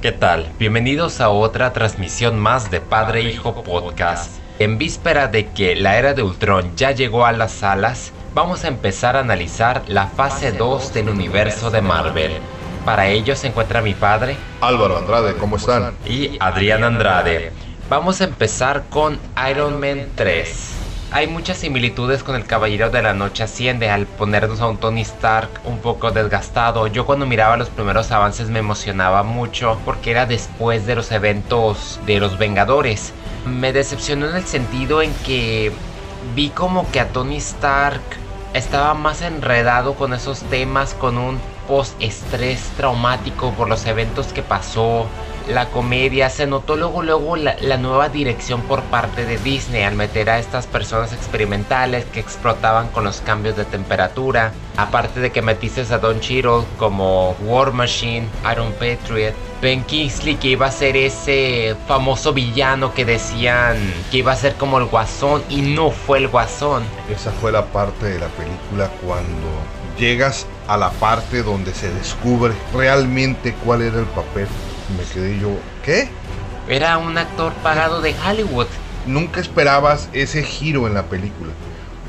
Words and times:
¿Qué 0.00 0.12
tal? 0.12 0.52
Bienvenidos 0.60 1.20
a 1.20 1.28
otra 1.30 1.72
transmisión 1.72 2.38
más 2.38 2.70
de 2.70 2.80
Padre 2.80 3.22
Hijo 3.22 3.64
Podcast. 3.64 4.38
En 4.60 4.78
víspera 4.78 5.26
de 5.26 5.48
que 5.48 5.74
la 5.74 5.98
era 5.98 6.14
de 6.14 6.22
Ultron 6.22 6.76
ya 6.76 6.92
llegó 6.92 7.26
a 7.26 7.32
las 7.32 7.50
salas, 7.50 8.12
vamos 8.32 8.62
a 8.64 8.68
empezar 8.68 9.16
a 9.16 9.20
analizar 9.20 9.82
la 9.88 10.06
fase 10.06 10.52
2 10.52 10.94
del 10.94 11.08
universo 11.08 11.72
de 11.72 11.82
Marvel. 11.82 12.30
Para 12.84 13.08
ello 13.08 13.34
se 13.34 13.48
encuentra 13.48 13.82
mi 13.82 13.94
padre 13.94 14.36
Álvaro 14.60 14.98
Andrade, 14.98 15.34
¿cómo 15.34 15.56
están? 15.56 15.94
y 16.06 16.36
Adrián 16.38 16.84
Andrade. 16.84 17.50
Vamos 17.90 18.20
a 18.20 18.24
empezar 18.24 18.84
con 18.90 19.18
Iron 19.50 19.80
Man 19.80 20.10
3. 20.14 20.77
Hay 21.10 21.26
muchas 21.26 21.56
similitudes 21.56 22.22
con 22.22 22.36
el 22.36 22.44
Caballero 22.44 22.90
de 22.90 23.00
la 23.00 23.14
Noche 23.14 23.42
Asciende 23.42 23.88
al 23.88 24.04
ponernos 24.06 24.60
a 24.60 24.68
un 24.68 24.76
Tony 24.76 25.00
Stark 25.00 25.48
un 25.64 25.78
poco 25.78 26.10
desgastado. 26.10 26.86
Yo 26.86 27.06
cuando 27.06 27.24
miraba 27.24 27.56
los 27.56 27.70
primeros 27.70 28.12
avances 28.12 28.50
me 28.50 28.58
emocionaba 28.58 29.22
mucho 29.22 29.80
porque 29.86 30.10
era 30.10 30.26
después 30.26 30.84
de 30.84 30.96
los 30.96 31.10
eventos 31.10 31.98
de 32.04 32.20
los 32.20 32.36
Vengadores. 32.36 33.14
Me 33.46 33.72
decepcionó 33.72 34.28
en 34.28 34.36
el 34.36 34.44
sentido 34.44 35.00
en 35.00 35.14
que 35.24 35.72
vi 36.36 36.50
como 36.50 36.90
que 36.90 37.00
a 37.00 37.08
Tony 37.08 37.38
Stark 37.38 38.02
estaba 38.52 38.92
más 38.92 39.22
enredado 39.22 39.94
con 39.94 40.12
esos 40.12 40.40
temas, 40.42 40.92
con 40.92 41.16
un 41.16 41.38
post-estrés 41.68 42.60
traumático 42.76 43.52
por 43.52 43.70
los 43.70 43.86
eventos 43.86 44.26
que 44.34 44.42
pasó, 44.42 45.06
la 45.48 45.66
comedia, 45.70 46.30
se 46.30 46.46
notó 46.46 46.76
luego 46.76 47.02
luego 47.02 47.36
la, 47.36 47.76
nueva 47.78 48.08
dirección 48.08 48.62
por 48.62 48.82
parte 48.84 49.24
de 49.24 49.38
Disney 49.38 49.82
al 49.82 49.94
meter 49.94 50.30
a 50.30 50.38
estas 50.38 50.66
personas 50.66 51.12
experimentales 51.12 52.04
que 52.06 52.20
explotaban 52.20 52.88
con 52.88 53.04
los 53.04 53.20
cambios 53.20 53.56
de 53.56 53.64
temperatura, 53.64 54.52
aparte 54.76 55.20
de 55.20 55.30
que 55.30 55.42
metiste 55.42 55.82
a 55.92 55.98
Don 55.98 56.20
Cheadle 56.20 56.64
como 56.78 57.36
War 57.42 57.72
Machine, 57.72 58.28
Iron 58.52 58.72
Patriot, 58.72 59.34
Ben 59.62 59.82
Kingsley 59.84 60.36
que 60.36 60.48
iba 60.48 60.66
a 60.66 60.70
ser 60.70 60.96
ese 60.96 61.76
famoso 61.86 62.32
villano 62.32 62.92
que 62.94 63.04
decían 63.04 63.76
que 64.10 64.18
iba 64.18 64.32
a 64.32 64.36
ser 64.36 64.54
como 64.54 64.78
el 64.78 64.86
guasón 64.86 65.42
y 65.48 65.62
no 65.62 65.90
fue 65.90 66.18
el 66.18 66.28
guasón. 66.28 66.84
Esa 67.10 67.30
fue 67.30 67.52
la 67.52 67.64
parte 67.66 68.06
de 68.06 68.18
la 68.18 68.28
película 68.28 68.90
cuando 69.04 69.48
llegas 69.98 70.46
a 70.68 70.76
la 70.76 70.90
parte 70.90 71.42
donde 71.42 71.74
se 71.74 71.90
descubre 71.92 72.54
realmente 72.74 73.54
cuál 73.64 73.82
era 73.82 73.98
el 73.98 74.06
papel. 74.06 74.46
Me 74.96 75.04
quedé 75.12 75.38
yo, 75.38 75.50
¿qué? 75.84 76.08
Era 76.68 76.98
un 76.98 77.16
actor 77.18 77.52
pagado 77.62 78.00
de 78.00 78.14
Hollywood. 78.14 78.66
Nunca 79.06 79.40
esperabas 79.40 80.08
ese 80.12 80.42
giro 80.42 80.86
en 80.86 80.94
la 80.94 81.04
película. 81.04 81.52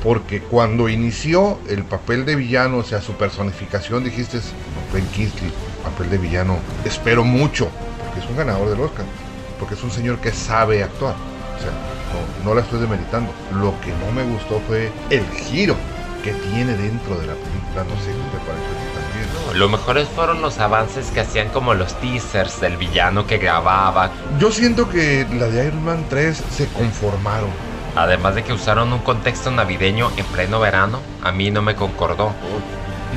Porque 0.02 0.40
cuando 0.40 0.88
inició 0.88 1.58
el 1.68 1.84
papel 1.84 2.24
de 2.24 2.36
villano, 2.36 2.78
o 2.78 2.82
sea, 2.82 3.02
su 3.02 3.12
personificación, 3.14 4.02
dijiste, 4.02 4.38
no, 4.38 4.94
Ben 4.94 5.06
Kingsley, 5.08 5.52
papel 5.82 6.08
de 6.08 6.18
villano, 6.18 6.58
espero 6.84 7.22
mucho, 7.22 7.68
porque 8.04 8.20
es 8.20 8.30
un 8.30 8.36
ganador 8.36 8.70
del 8.70 8.80
Oscar, 8.80 9.04
porque 9.58 9.74
es 9.74 9.82
un 9.82 9.90
señor 9.90 10.18
que 10.18 10.32
sabe 10.32 10.82
actuar. 10.82 11.14
O 11.14 11.62
sea, 11.62 11.70
no, 12.42 12.50
no 12.50 12.54
la 12.54 12.62
estoy 12.62 12.80
demeritando. 12.80 13.30
Lo 13.52 13.78
que 13.80 13.92
no 13.92 14.10
me 14.12 14.24
gustó 14.24 14.60
fue 14.66 14.90
el 15.10 15.26
giro 15.30 15.76
que 16.24 16.32
tiene 16.32 16.74
dentro 16.76 17.18
de 17.18 17.26
la 17.26 17.34
película. 17.34 17.84
No 17.84 18.00
sé 18.00 18.08
qué 18.08 18.38
te 18.38 18.44
pareció. 18.46 18.89
Lo 19.54 19.68
mejores 19.68 20.08
fueron 20.08 20.42
los 20.42 20.60
avances 20.60 21.10
que 21.10 21.20
hacían 21.20 21.48
como 21.48 21.74
los 21.74 21.94
teasers 22.00 22.60
del 22.60 22.76
villano 22.76 23.26
que 23.26 23.38
grababa. 23.38 24.10
Yo 24.38 24.52
siento 24.52 24.88
que 24.88 25.26
la 25.32 25.46
de 25.46 25.66
Iron 25.66 25.84
Man 25.84 26.06
3 26.08 26.36
se 26.50 26.68
conformaron. 26.68 27.50
Además 27.96 28.36
de 28.36 28.44
que 28.44 28.52
usaron 28.52 28.92
un 28.92 29.00
contexto 29.00 29.50
navideño 29.50 30.10
en 30.16 30.24
pleno 30.26 30.60
verano, 30.60 31.00
a 31.22 31.32
mí 31.32 31.50
no 31.50 31.62
me 31.62 31.74
concordó. 31.74 32.32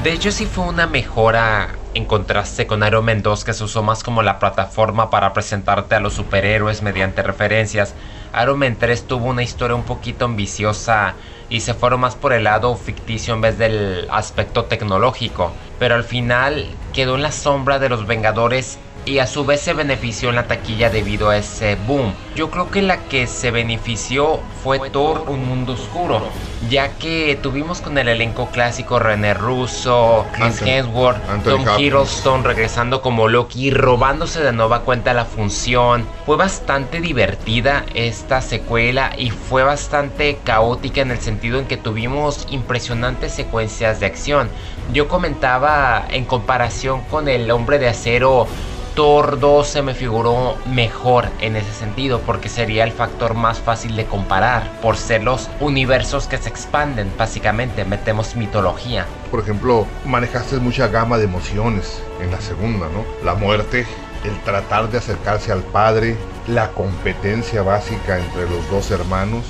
De 0.04 0.12
hecho 0.12 0.32
sí 0.32 0.48
fue 0.48 0.66
una 0.66 0.88
mejora 0.88 1.76
en 1.94 2.06
contraste 2.06 2.66
con 2.66 2.84
Iron 2.84 3.06
Man 3.06 3.22
2 3.22 3.44
que 3.44 3.54
se 3.54 3.64
usó 3.64 3.84
más 3.84 4.02
como 4.04 4.24
la 4.24 4.40
plataforma 4.40 5.12
para 5.12 5.34
presentarte 5.34 5.94
a 5.94 6.00
los 6.00 6.14
superhéroes 6.14 6.82
mediante 6.82 7.22
referencias. 7.22 7.94
Iron 8.42 8.58
Man 8.58 8.76
3 8.80 9.06
tuvo 9.08 9.28
una 9.28 9.44
historia 9.44 9.76
un 9.76 9.84
poquito 9.84 10.26
ambiciosa 10.26 11.14
y 11.50 11.62
se 11.62 11.76
fueron 11.76 12.00
más 12.00 12.16
por 12.16 12.34
el 12.34 12.46
lado 12.46 12.76
ficticio 12.76 13.36
en 13.36 13.42
vez 13.42 13.60
del 13.60 14.08
aspecto 14.10 14.66
tecnológico. 14.66 15.54
Pero 15.78 15.96
al 15.96 16.04
final 16.04 16.78
quedó 16.92 17.16
en 17.16 17.24
la 17.24 17.32
sombra 17.32 17.80
de 17.80 17.90
los 17.90 18.06
Vengadores 18.06 18.80
y 19.06 19.20
a 19.20 19.28
su 19.28 19.46
vez 19.46 19.62
se 19.62 19.74
benefició 19.74 20.30
en 20.30 20.36
la 20.36 20.48
taquilla 20.48 20.90
debido 20.90 21.30
a 21.30 21.38
ese 21.38 21.76
boom. 21.88 22.14
Yo 22.36 22.50
creo 22.50 22.70
que 22.72 22.82
la 22.82 22.98
que 22.98 23.28
se 23.28 23.52
benefició 23.52 24.40
fue 24.64 24.90
Thor 24.90 25.26
Un 25.28 25.46
Mundo 25.48 25.74
Oscuro, 25.74 26.22
ya 26.70 26.90
que 26.98 27.38
tuvimos 27.42 27.82
con 27.82 27.98
el 27.98 28.08
elenco 28.08 28.48
clásico 28.48 28.98
René 29.00 29.34
Russo, 29.34 30.26
Chris 30.34 30.62
Anthony- 30.62 30.68
Hemsworth, 30.70 31.30
Anthony 31.30 31.64
Tom. 31.66 31.80
Hiddleston 31.80 32.44
regresando 32.44 33.02
como 33.02 33.28
Loki 33.28 33.68
y 33.68 33.72
robándose 33.72 34.42
de 34.42 34.52
nueva 34.54 34.80
cuenta 34.82 35.14
la 35.14 35.26
función. 35.26 36.06
Fue 36.26 36.38
bastante 36.38 37.02
divertida 37.02 37.86
esta 37.94 38.42
secuela 38.42 39.12
y 39.18 39.30
fue 39.30 39.64
bastante 39.64 40.40
caótica 40.44 41.02
en 41.02 41.12
el 41.12 41.20
sentido 41.20 41.60
en 41.60 41.66
que 41.66 41.78
tuvimos 41.78 42.48
impresionantes 42.50 43.34
secuencias 43.34 44.00
de 44.00 44.06
acción. 44.06 44.50
Yo 44.92 45.08
comentaba 45.08 46.06
en 46.10 46.26
comparación 46.26 47.02
con 47.12 47.28
el 47.28 47.52
hombre 47.52 47.80
de 47.80 47.90
acero 47.90 48.48
Thor 48.96 49.40
2 49.40 49.68
se 49.68 49.82
me 49.82 49.94
figuró 49.96 50.56
mejor 50.66 51.28
en 51.42 51.56
ese 51.56 51.72
sentido 51.74 52.20
porque 52.22 52.48
sería 52.48 52.84
el 52.84 52.92
factor 52.92 53.34
más 53.34 53.60
fácil 53.60 53.96
de 53.96 54.06
comparar 54.06 54.70
por 54.82 54.98
ser 54.98 55.24
los 55.24 55.50
universos 55.60 56.28
que 56.28 56.38
se 56.38 56.50
expanden 56.50 57.12
básicamente 57.18 57.86
metemos 57.86 58.36
mitología 58.36 59.06
Por 59.32 59.40
ejemplo, 59.40 59.88
manejaste 60.06 60.58
mucha 60.58 60.88
gama 60.88 61.18
de 61.18 61.24
emociones 61.26 62.02
en 62.22 62.30
la 62.32 62.40
segunda, 62.40 62.88
¿no? 62.90 63.04
La 63.26 63.34
muerte, 63.34 63.88
el 64.24 64.40
tratar 64.44 64.90
de 64.92 65.00
acercarse 65.00 65.52
al 65.52 65.64
padre, 65.64 66.16
la 66.48 66.70
competencia 66.70 67.64
básica 67.64 68.20
entre 68.20 68.44
los 68.50 68.70
dos 68.70 68.92
hermanos. 68.92 69.44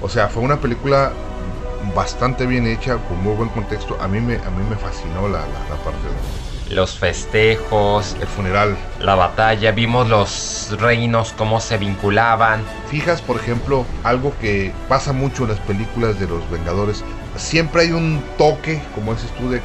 O 0.00 0.08
sea, 0.08 0.28
fue 0.28 0.42
una 0.42 0.56
película 0.60 1.12
bastante 1.94 2.46
bien 2.46 2.66
hecha, 2.66 2.96
con 3.08 3.22
muy 3.22 3.34
buen 3.34 3.48
contexto. 3.50 3.96
A 4.00 4.08
mí 4.08 4.20
me, 4.20 4.36
a 4.36 4.50
mí 4.50 4.64
me 4.68 4.76
fascinó 4.76 5.28
la, 5.28 5.40
la- 5.40 5.68
la 5.70 5.76
parte 5.84 6.02
de 6.02 6.55
los 6.70 6.98
festejos 6.98 8.16
el 8.20 8.26
funeral. 8.26 8.76
la 9.00 9.14
batalla 9.14 9.70
vimos 9.72 10.08
los 10.08 10.76
reinos 10.80 11.32
cómo 11.36 11.60
se 11.60 11.78
vinculaban 11.78 12.64
Fijas, 12.88 13.20
por 13.20 13.36
ejemplo, 13.36 13.84
algo 14.04 14.32
que 14.40 14.72
pasa 14.88 15.12
mucho 15.12 15.42
en 15.42 15.50
las 15.50 15.58
películas 15.60 16.20
de 16.20 16.28
los 16.28 16.48
Vengadores. 16.50 17.02
Siempre 17.36 17.82
hay 17.82 17.92
un 17.92 18.22
toque, 18.38 18.80
como 18.94 19.12
dices 19.12 19.30
tú, 19.32 19.50
de... 19.50 19.60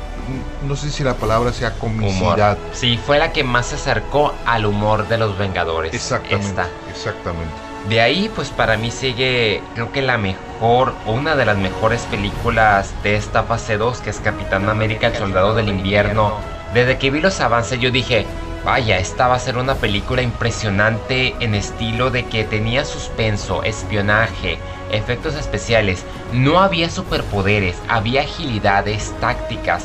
No 0.67 0.75
sé 0.75 0.89
si 0.89 1.03
la 1.03 1.15
palabra 1.15 1.51
sea 1.53 1.69
humor 1.69 1.79
comicidad. 1.79 2.57
sí 2.73 2.99
fue 3.05 3.17
la 3.17 3.31
que 3.31 3.43
más 3.43 3.67
se 3.67 3.75
acercó 3.75 4.33
al 4.45 4.65
humor 4.65 5.07
de 5.07 5.17
los 5.17 5.37
vengadores 5.37 5.93
Exactamente. 5.93 6.47
esta 6.47 6.67
Exactamente. 6.89 7.53
De 7.89 7.99
ahí, 8.01 8.31
pues 8.35 8.49
para 8.49 8.77
mí 8.77 8.91
sigue, 8.91 9.61
creo 9.73 9.91
que 9.91 10.01
la 10.01 10.17
mejor, 10.17 10.93
o 11.07 11.13
una 11.13 11.35
de 11.35 11.45
las 11.45 11.57
mejores 11.57 12.01
películas 12.03 12.93
de 13.03 13.15
esta 13.15 13.43
fase 13.43 13.77
2, 13.77 14.01
que 14.01 14.11
es 14.11 14.19
Capitán 14.19 14.69
América, 14.69 15.07
el 15.07 15.15
Soldado 15.15 15.55
del 15.55 15.69
Invierno. 15.69 16.35
Desde 16.73 16.97
que 16.97 17.11
vi 17.11 17.19
los 17.19 17.41
avances 17.41 17.79
yo 17.79 17.91
dije, 17.91 18.25
vaya, 18.63 18.97
esta 18.97 19.27
va 19.27 19.35
a 19.35 19.39
ser 19.39 19.57
una 19.57 19.75
película 19.75 20.21
impresionante 20.21 21.35
en 21.41 21.53
estilo 21.53 22.11
de 22.11 22.25
que 22.25 22.45
tenía 22.45 22.85
suspenso, 22.85 23.63
espionaje, 23.63 24.57
efectos 24.91 25.35
especiales. 25.35 26.05
No 26.31 26.61
había 26.61 26.89
superpoderes, 26.89 27.75
había 27.89 28.21
agilidades, 28.21 29.13
tácticas. 29.19 29.83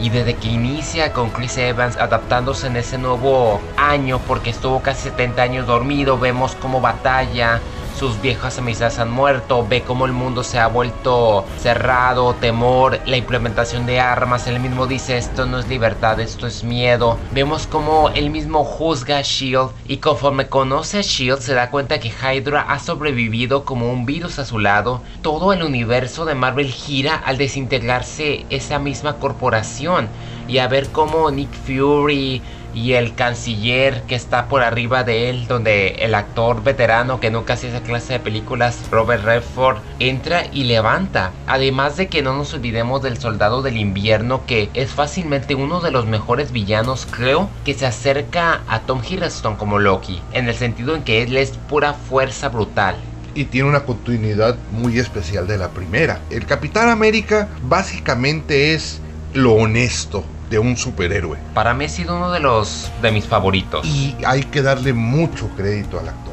Y 0.00 0.10
desde 0.10 0.34
que 0.34 0.46
inicia 0.46 1.12
con 1.12 1.30
Chris 1.30 1.58
Evans 1.58 1.96
adaptándose 1.96 2.68
en 2.68 2.76
ese 2.76 2.98
nuevo 2.98 3.60
año, 3.76 4.20
porque 4.28 4.50
estuvo 4.50 4.80
casi 4.80 5.08
70 5.08 5.42
años 5.42 5.66
dormido, 5.66 6.18
vemos 6.18 6.54
cómo 6.54 6.80
batalla, 6.80 7.60
sus 7.98 8.20
viejas 8.20 8.58
amistades 8.58 9.00
han 9.00 9.10
muerto, 9.10 9.66
ve 9.68 9.82
cómo 9.82 10.06
el 10.06 10.12
mundo 10.12 10.44
se 10.44 10.60
ha 10.60 10.68
vuelto 10.68 11.44
cerrado, 11.58 12.34
temor, 12.34 13.00
la 13.06 13.16
implementación 13.16 13.86
de 13.86 13.98
armas, 13.98 14.46
él 14.46 14.60
mismo 14.60 14.86
dice 14.86 15.18
esto 15.18 15.46
no 15.46 15.58
es 15.58 15.66
libertad, 15.66 16.20
esto 16.20 16.46
es 16.46 16.62
miedo. 16.62 17.18
Vemos 17.32 17.66
cómo 17.66 18.10
él 18.10 18.30
mismo 18.30 18.62
juzga 18.62 19.18
a 19.18 19.22
Shield 19.22 19.70
y 19.88 19.96
conforme 19.96 20.46
conoce 20.46 20.98
a 20.98 21.02
Shield 21.02 21.40
se 21.40 21.54
da 21.54 21.70
cuenta 21.70 21.98
que 21.98 22.12
Hydra 22.12 22.62
ha 22.68 22.78
sobrevivido 22.78 23.64
como 23.64 23.90
un 23.90 24.06
virus 24.06 24.38
a 24.38 24.44
su 24.44 24.60
lado. 24.60 25.02
Todo 25.20 25.52
el 25.52 25.64
universo 25.64 26.24
de 26.24 26.36
Marvel 26.36 26.70
gira 26.70 27.16
al 27.16 27.36
desintegrarse 27.36 28.46
esa 28.48 28.78
misma 28.78 29.16
corporación 29.16 30.08
y 30.46 30.58
a 30.58 30.68
ver 30.68 30.88
cómo 30.90 31.30
Nick 31.30 31.52
Fury 31.52 32.42
y 32.74 32.92
el 32.94 33.14
canciller 33.14 34.02
que 34.02 34.14
está 34.14 34.48
por 34.48 34.62
arriba 34.62 35.04
de 35.04 35.30
él, 35.30 35.46
donde 35.46 35.88
el 36.00 36.14
actor 36.14 36.62
veterano 36.62 37.20
que 37.20 37.30
nunca 37.30 37.54
hacía 37.54 37.70
esa 37.70 37.82
clase 37.82 38.14
de 38.14 38.20
películas, 38.20 38.78
Robert 38.90 39.24
Redford, 39.24 39.78
entra 39.98 40.46
y 40.52 40.64
levanta. 40.64 41.32
Además 41.46 41.96
de 41.96 42.08
que 42.08 42.22
no 42.22 42.34
nos 42.34 42.54
olvidemos 42.54 43.02
del 43.02 43.18
soldado 43.18 43.62
del 43.62 43.76
invierno, 43.76 44.46
que 44.46 44.70
es 44.74 44.90
fácilmente 44.90 45.54
uno 45.54 45.80
de 45.80 45.90
los 45.90 46.06
mejores 46.06 46.52
villanos, 46.52 47.06
creo, 47.10 47.48
que 47.64 47.74
se 47.74 47.86
acerca 47.86 48.62
a 48.68 48.80
Tom 48.80 49.02
Hiddleston 49.08 49.56
como 49.56 49.78
Loki, 49.78 50.20
en 50.32 50.48
el 50.48 50.54
sentido 50.54 50.94
en 50.94 51.02
que 51.02 51.22
él 51.22 51.36
es 51.36 51.50
pura 51.68 51.94
fuerza 51.94 52.48
brutal. 52.48 52.96
y 53.34 53.44
tiene 53.44 53.68
una 53.68 53.84
continuidad 53.84 54.56
muy 54.72 54.98
especial 54.98 55.46
de 55.46 55.58
la 55.58 55.70
primera. 55.70 56.20
El 56.28 56.44
Capitán 56.44 56.88
América 56.88 57.48
básicamente 57.62 58.74
es 58.74 59.00
lo 59.32 59.52
honesto, 59.52 60.24
de 60.50 60.58
un 60.58 60.76
superhéroe. 60.76 61.38
Para 61.54 61.74
mí 61.74 61.84
ha 61.84 61.88
sido 61.88 62.16
uno 62.16 62.30
de 62.30 62.40
los 62.40 62.90
de 63.02 63.10
mis 63.10 63.26
favoritos. 63.26 63.86
Y 63.86 64.16
hay 64.26 64.42
que 64.44 64.62
darle 64.62 64.92
mucho 64.92 65.48
crédito 65.56 65.98
al 65.98 66.08
actor. 66.08 66.28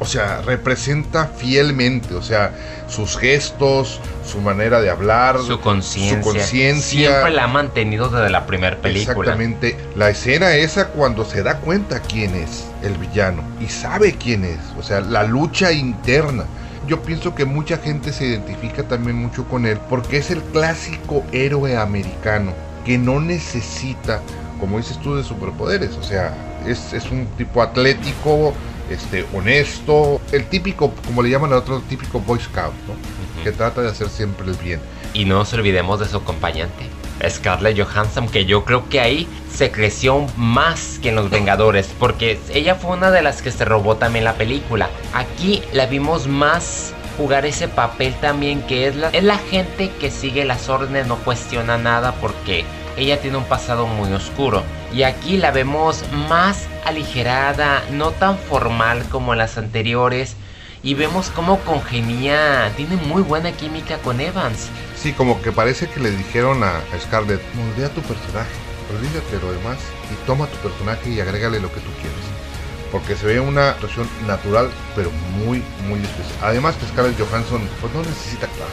O 0.00 0.04
sea, 0.04 0.42
representa 0.42 1.26
fielmente, 1.26 2.14
o 2.14 2.22
sea, 2.22 2.52
sus 2.86 3.16
gestos, 3.16 4.00
su 4.24 4.40
manera 4.40 4.80
de 4.80 4.90
hablar, 4.90 5.40
su 5.40 5.58
conciencia. 5.60 6.44
Siempre 6.44 7.32
la 7.32 7.44
ha 7.44 7.48
mantenido 7.48 8.08
desde 8.08 8.30
la 8.30 8.46
primera 8.46 8.76
película. 8.76 9.12
Exactamente. 9.12 9.76
La 9.96 10.10
escena 10.10 10.54
esa 10.54 10.88
cuando 10.88 11.24
se 11.24 11.42
da 11.42 11.56
cuenta 11.58 12.00
quién 12.00 12.36
es 12.36 12.68
el 12.84 12.94
villano 12.94 13.42
y 13.60 13.66
sabe 13.66 14.14
quién 14.14 14.44
es. 14.44 14.60
O 14.78 14.84
sea, 14.84 15.00
la 15.00 15.24
lucha 15.24 15.72
interna. 15.72 16.44
Yo 16.86 17.02
pienso 17.02 17.34
que 17.34 17.44
mucha 17.44 17.78
gente 17.78 18.12
se 18.12 18.26
identifica 18.26 18.84
también 18.84 19.16
mucho 19.16 19.44
con 19.46 19.66
él 19.66 19.78
porque 19.90 20.18
es 20.18 20.30
el 20.30 20.40
clásico 20.42 21.24
héroe 21.32 21.76
americano 21.76 22.54
que 22.88 22.96
no 22.96 23.20
necesita, 23.20 24.22
como 24.58 24.78
dices 24.78 24.98
tú, 25.02 25.14
de 25.14 25.22
superpoderes. 25.22 25.94
O 25.98 26.02
sea, 26.02 26.34
es, 26.66 26.94
es 26.94 27.10
un 27.10 27.26
tipo 27.36 27.60
atlético, 27.60 28.54
este, 28.88 29.26
honesto, 29.34 30.22
el 30.32 30.46
típico, 30.46 30.94
como 31.04 31.22
le 31.22 31.28
llaman 31.28 31.52
a 31.52 31.56
otro, 31.56 31.82
típico 31.82 32.18
Boy 32.20 32.40
Scout, 32.40 32.72
¿no? 32.86 33.44
que 33.44 33.52
trata 33.52 33.82
de 33.82 33.90
hacer 33.90 34.08
siempre 34.08 34.46
el 34.46 34.56
bien. 34.56 34.80
Y 35.12 35.26
no 35.26 35.36
nos 35.36 35.52
olvidemos 35.52 36.00
de 36.00 36.08
su 36.08 36.16
acompañante, 36.16 36.86
Scarlett 37.28 37.78
Johansson, 37.78 38.26
que 38.26 38.46
yo 38.46 38.64
creo 38.64 38.88
que 38.88 39.00
ahí 39.00 39.28
se 39.52 39.70
creció 39.70 40.26
más 40.38 40.98
que 41.02 41.10
en 41.10 41.16
Los 41.16 41.28
Vengadores, 41.28 41.90
porque 41.98 42.40
ella 42.54 42.74
fue 42.74 42.96
una 42.96 43.10
de 43.10 43.20
las 43.20 43.42
que 43.42 43.50
se 43.50 43.66
robó 43.66 43.96
también 43.96 44.24
la 44.24 44.36
película. 44.36 44.88
Aquí 45.12 45.62
la 45.74 45.84
vimos 45.84 46.26
más 46.26 46.94
jugar 47.18 47.44
ese 47.44 47.68
papel 47.68 48.14
también, 48.14 48.62
que 48.62 48.86
es 48.86 48.96
la, 48.96 49.10
es 49.10 49.24
la 49.24 49.36
gente 49.36 49.90
que 50.00 50.10
sigue 50.10 50.44
las 50.46 50.68
órdenes, 50.70 51.06
no 51.06 51.16
cuestiona 51.16 51.76
nada 51.76 52.12
porque 52.12 52.64
ella 52.96 53.20
tiene 53.20 53.36
un 53.36 53.44
pasado 53.44 53.86
muy 53.86 54.12
oscuro. 54.12 54.62
Y 54.94 55.02
aquí 55.02 55.36
la 55.36 55.50
vemos 55.50 56.04
más 56.28 56.66
aligerada, 56.84 57.82
no 57.92 58.12
tan 58.12 58.38
formal 58.38 59.04
como 59.10 59.34
las 59.34 59.58
anteriores. 59.58 60.36
Y 60.82 60.94
vemos 60.94 61.30
cómo 61.30 61.58
congenia, 61.60 62.72
tiene 62.76 62.94
muy 62.96 63.22
buena 63.22 63.50
química 63.50 63.98
con 63.98 64.20
Evans. 64.20 64.68
Sí, 64.96 65.12
como 65.12 65.42
que 65.42 65.50
parece 65.50 65.88
que 65.88 65.98
le 65.98 66.12
dijeron 66.12 66.62
a 66.62 66.80
Scarlett, 67.00 67.42
moldea 67.54 67.88
tu 67.88 68.00
personaje, 68.02 68.50
olvídate 68.96 69.44
lo 69.44 69.52
demás 69.52 69.78
y 70.12 70.26
toma 70.26 70.46
tu 70.46 70.56
personaje 70.58 71.10
y 71.10 71.20
agrégale 71.20 71.58
lo 71.58 71.72
que 71.72 71.80
tú 71.80 71.90
quieres. 72.00 72.47
Porque 72.90 73.16
se 73.16 73.26
ve 73.26 73.40
una 73.40 73.70
actuación 73.70 74.08
natural, 74.26 74.70
pero 74.96 75.10
muy, 75.44 75.62
muy 75.86 76.00
especial. 76.00 76.38
Además 76.42 76.76
que 76.76 76.86
Scarlett 76.86 77.18
Johansson, 77.18 77.60
pues 77.80 77.92
no 77.92 78.02
necesita 78.02 78.46
clave, 78.46 78.72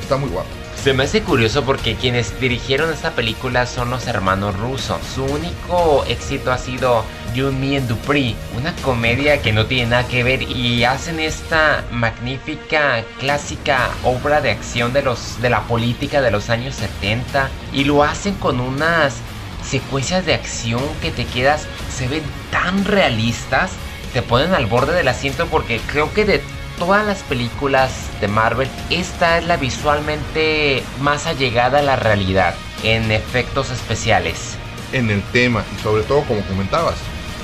está 0.00 0.16
muy 0.16 0.28
guapo. 0.28 0.48
Se 0.82 0.92
me 0.94 1.04
hace 1.04 1.22
curioso 1.22 1.62
porque 1.62 1.94
quienes 1.94 2.40
dirigieron 2.40 2.92
esta 2.92 3.12
película 3.12 3.66
son 3.66 3.90
los 3.90 4.08
hermanos 4.08 4.58
rusos. 4.58 4.98
Su 5.14 5.22
único 5.24 6.04
éxito 6.08 6.50
ha 6.50 6.58
sido 6.58 7.04
You, 7.34 7.52
Me 7.52 7.76
and 7.76 7.86
Dupree, 7.86 8.34
una 8.56 8.74
comedia 8.82 9.40
que 9.40 9.52
no 9.52 9.66
tiene 9.66 9.90
nada 9.90 10.08
que 10.08 10.24
ver 10.24 10.42
y 10.42 10.82
hacen 10.82 11.20
esta 11.20 11.84
magnífica, 11.92 13.04
clásica 13.20 13.90
obra 14.02 14.40
de 14.40 14.50
acción 14.50 14.92
de, 14.92 15.02
los, 15.02 15.40
de 15.40 15.50
la 15.50 15.60
política 15.68 16.20
de 16.20 16.32
los 16.32 16.50
años 16.50 16.74
70 16.74 17.48
y 17.72 17.84
lo 17.84 18.02
hacen 18.02 18.34
con 18.34 18.58
unas 18.58 19.14
secuencias 19.64 20.26
de 20.26 20.34
acción 20.34 20.82
que 21.00 21.10
te 21.10 21.24
quedas, 21.24 21.66
se 21.94 22.08
ven 22.08 22.22
tan 22.50 22.84
realistas, 22.84 23.72
te 24.12 24.22
ponen 24.22 24.54
al 24.54 24.66
borde 24.66 24.94
del 24.94 25.08
asiento 25.08 25.46
porque 25.46 25.80
creo 25.86 26.12
que 26.12 26.24
de 26.24 26.42
todas 26.78 27.06
las 27.06 27.22
películas 27.22 27.92
de 28.20 28.28
Marvel, 28.28 28.68
esta 28.90 29.38
es 29.38 29.46
la 29.46 29.56
visualmente 29.56 30.82
más 31.00 31.26
allegada 31.26 31.78
a 31.78 31.82
la 31.82 31.96
realidad 31.96 32.54
en 32.82 33.10
efectos 33.12 33.70
especiales. 33.70 34.56
En 34.92 35.10
el 35.10 35.22
tema 35.22 35.64
y 35.76 35.82
sobre 35.82 36.02
todo 36.02 36.22
como 36.22 36.42
comentabas, 36.42 36.96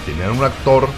tener 0.05 0.31
un 0.31 0.45
actor 0.45 0.89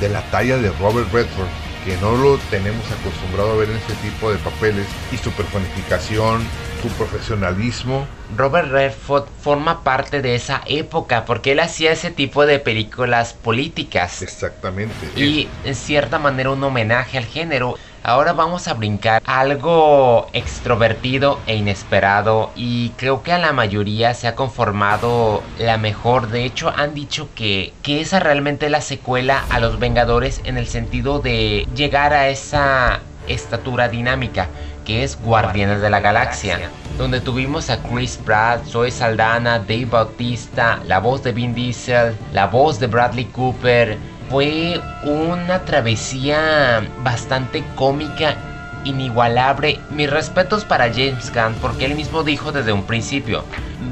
de 0.00 0.08
la 0.08 0.22
talla 0.30 0.58
de 0.58 0.70
Robert 0.72 1.12
Redford 1.12 1.63
que 1.84 1.96
no 1.98 2.16
lo 2.16 2.38
tenemos 2.50 2.84
acostumbrado 2.90 3.52
a 3.52 3.56
ver 3.56 3.70
en 3.70 3.76
este 3.76 3.94
tipo 3.94 4.30
de 4.30 4.38
papeles 4.38 4.86
y 5.12 5.18
su 5.18 5.30
personificación, 5.32 6.42
su 6.82 6.88
profesionalismo. 6.96 8.06
Robert 8.36 8.70
Redford 8.70 9.26
forma 9.40 9.84
parte 9.84 10.22
de 10.22 10.34
esa 10.34 10.62
época 10.66 11.24
porque 11.24 11.52
él 11.52 11.60
hacía 11.60 11.92
ese 11.92 12.10
tipo 12.10 12.46
de 12.46 12.58
películas 12.58 13.34
políticas. 13.34 14.22
Exactamente. 14.22 14.94
Y 15.14 15.48
en 15.64 15.74
cierta 15.74 16.18
manera 16.18 16.50
un 16.50 16.62
homenaje 16.64 17.18
al 17.18 17.26
género. 17.26 17.76
Ahora 18.06 18.34
vamos 18.34 18.68
a 18.68 18.74
brincar 18.74 19.22
algo 19.24 20.26
extrovertido 20.34 21.40
e 21.46 21.56
inesperado 21.56 22.50
y 22.54 22.90
creo 22.98 23.22
que 23.22 23.32
a 23.32 23.38
la 23.38 23.54
mayoría 23.54 24.12
se 24.12 24.28
ha 24.28 24.34
conformado 24.34 25.42
la 25.58 25.78
mejor. 25.78 26.28
De 26.28 26.44
hecho 26.44 26.70
han 26.76 26.92
dicho 26.92 27.30
que, 27.34 27.72
que 27.82 28.02
esa 28.02 28.20
realmente 28.20 28.66
es 28.66 28.72
la 28.72 28.82
secuela 28.82 29.42
a 29.48 29.58
los 29.58 29.78
Vengadores 29.78 30.42
en 30.44 30.58
el 30.58 30.66
sentido 30.66 31.20
de 31.20 31.66
llegar 31.74 32.12
a 32.12 32.28
esa 32.28 33.00
estatura 33.26 33.88
dinámica 33.88 34.48
que 34.84 35.02
es 35.02 35.18
Guardianes 35.22 35.80
de 35.80 35.88
la 35.88 36.00
Galaxia, 36.00 36.58
donde 36.98 37.22
tuvimos 37.22 37.70
a 37.70 37.82
Chris 37.82 38.18
Pratt, 38.22 38.66
Zoe 38.66 38.90
Saldana, 38.90 39.60
Dave 39.60 39.86
Bautista, 39.86 40.78
la 40.86 40.98
voz 41.00 41.22
de 41.22 41.32
Vin 41.32 41.54
Diesel, 41.54 42.14
la 42.34 42.48
voz 42.48 42.78
de 42.78 42.86
Bradley 42.86 43.24
Cooper. 43.24 43.96
Fue 44.30 44.80
una 45.04 45.64
travesía 45.64 46.88
bastante 47.02 47.62
cómica, 47.76 48.36
inigualable. 48.84 49.78
Mis 49.90 50.10
respetos 50.10 50.64
para 50.64 50.92
James 50.92 51.32
Gunn 51.32 51.54
porque 51.60 51.84
él 51.84 51.94
mismo 51.94 52.22
dijo 52.22 52.52
desde 52.52 52.72
un 52.72 52.84
principio, 52.84 53.44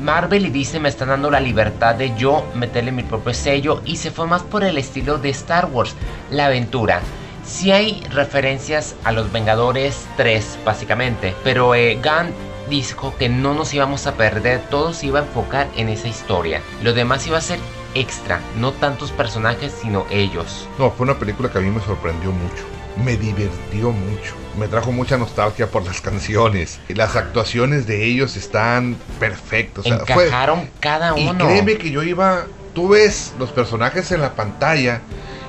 Marvel 0.02 0.46
y 0.46 0.50
dice 0.50 0.80
me 0.80 0.88
están 0.88 1.08
dando 1.08 1.30
la 1.30 1.40
libertad 1.40 1.94
de 1.94 2.14
yo 2.16 2.44
meterle 2.54 2.92
mi 2.92 3.02
propio 3.02 3.34
sello 3.34 3.82
y 3.84 3.96
se 3.96 4.10
fue 4.10 4.26
más 4.26 4.42
por 4.42 4.64
el 4.64 4.78
estilo 4.78 5.18
de 5.18 5.30
Star 5.30 5.66
Wars, 5.66 5.94
la 6.30 6.46
aventura. 6.46 7.00
Si 7.44 7.72
hay 7.72 8.02
referencias 8.10 8.94
a 9.04 9.12
los 9.12 9.32
Vengadores 9.32 10.06
3, 10.16 10.60
básicamente. 10.64 11.34
Pero 11.42 11.74
eh, 11.74 11.96
Gunn 11.96 12.32
dijo 12.70 13.14
que 13.18 13.28
no 13.28 13.52
nos 13.52 13.74
íbamos 13.74 14.06
a 14.06 14.14
perder, 14.14 14.60
todo 14.70 14.92
se 14.92 15.06
iba 15.06 15.20
a 15.20 15.24
enfocar 15.24 15.68
en 15.76 15.88
esa 15.88 16.08
historia. 16.08 16.62
Lo 16.82 16.92
demás 16.92 17.26
iba 17.26 17.38
a 17.38 17.42
ser 17.42 17.58
extra, 17.94 18.40
no 18.58 18.72
tantos 18.72 19.10
personajes, 19.10 19.72
sino 19.80 20.06
ellos. 20.10 20.68
No, 20.78 20.90
fue 20.90 21.04
una 21.04 21.18
película 21.18 21.50
que 21.50 21.58
a 21.58 21.60
mí 21.60 21.70
me 21.70 21.80
sorprendió 21.80 22.32
mucho. 22.32 22.64
Me 23.04 23.16
divirtió 23.16 23.90
mucho. 23.90 24.34
Me 24.58 24.68
trajo 24.68 24.92
mucha 24.92 25.16
nostalgia 25.16 25.66
por 25.66 25.84
las 25.84 26.00
canciones. 26.02 26.80
Las 26.88 27.16
actuaciones 27.16 27.86
de 27.86 28.04
ellos 28.04 28.36
están 28.36 28.96
perfectas. 29.18 29.86
Encajaron 29.86 30.68
cada 30.80 31.14
uno. 31.14 31.44
Y 31.44 31.48
créeme 31.48 31.78
que 31.78 31.90
yo 31.90 32.02
iba. 32.02 32.46
Tú 32.74 32.88
ves 32.88 33.34
los 33.38 33.50
personajes 33.50 34.12
en 34.12 34.22
la 34.22 34.34
pantalla 34.34 35.02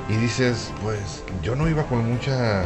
y 0.09 0.15
dices, 0.15 0.71
pues 0.81 1.23
yo 1.41 1.55
no 1.55 1.69
iba 1.69 1.83
con 1.83 2.09
muchas 2.09 2.65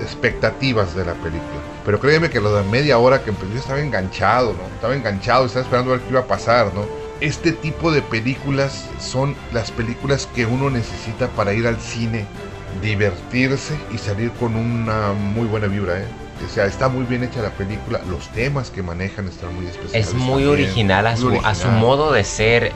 expectativas 0.00 0.94
de 0.94 1.04
la 1.04 1.14
película. 1.14 1.60
Pero 1.84 1.98
créeme 1.98 2.30
que 2.30 2.40
lo 2.40 2.54
de 2.54 2.62
media 2.64 2.98
hora 2.98 3.22
que 3.22 3.30
empezó 3.30 3.54
estaba 3.54 3.80
enganchado, 3.80 4.52
¿no? 4.52 4.74
Estaba 4.74 4.94
enganchado, 4.94 5.46
estaba 5.46 5.64
esperando 5.64 5.92
a 5.92 5.96
ver 5.96 6.04
qué 6.04 6.10
iba 6.10 6.20
a 6.20 6.26
pasar, 6.26 6.72
¿no? 6.74 6.99
Este 7.20 7.52
tipo 7.52 7.92
de 7.92 8.00
películas 8.00 8.88
son 8.98 9.36
las 9.52 9.70
películas 9.70 10.26
que 10.34 10.46
uno 10.46 10.70
necesita 10.70 11.28
para 11.28 11.52
ir 11.52 11.66
al 11.66 11.78
cine, 11.78 12.24
divertirse 12.82 13.74
y 13.92 13.98
salir 13.98 14.30
con 14.32 14.56
una 14.56 15.12
muy 15.12 15.46
buena 15.46 15.66
vibra, 15.66 16.00
¿eh? 16.00 16.06
O 16.46 16.48
sea, 16.48 16.64
está 16.64 16.88
muy 16.88 17.04
bien 17.04 17.22
hecha 17.22 17.42
la 17.42 17.50
película, 17.50 18.00
los 18.08 18.28
temas 18.28 18.70
que 18.70 18.82
manejan 18.82 19.28
están 19.28 19.54
muy 19.54 19.66
especiales. 19.66 20.08
Es 20.08 20.14
muy 20.14 20.44
original, 20.44 21.06
a, 21.06 21.16
su, 21.16 21.38
a 21.44 21.54
su 21.54 21.68
modo 21.68 22.12
de 22.12 22.24
ser 22.24 22.72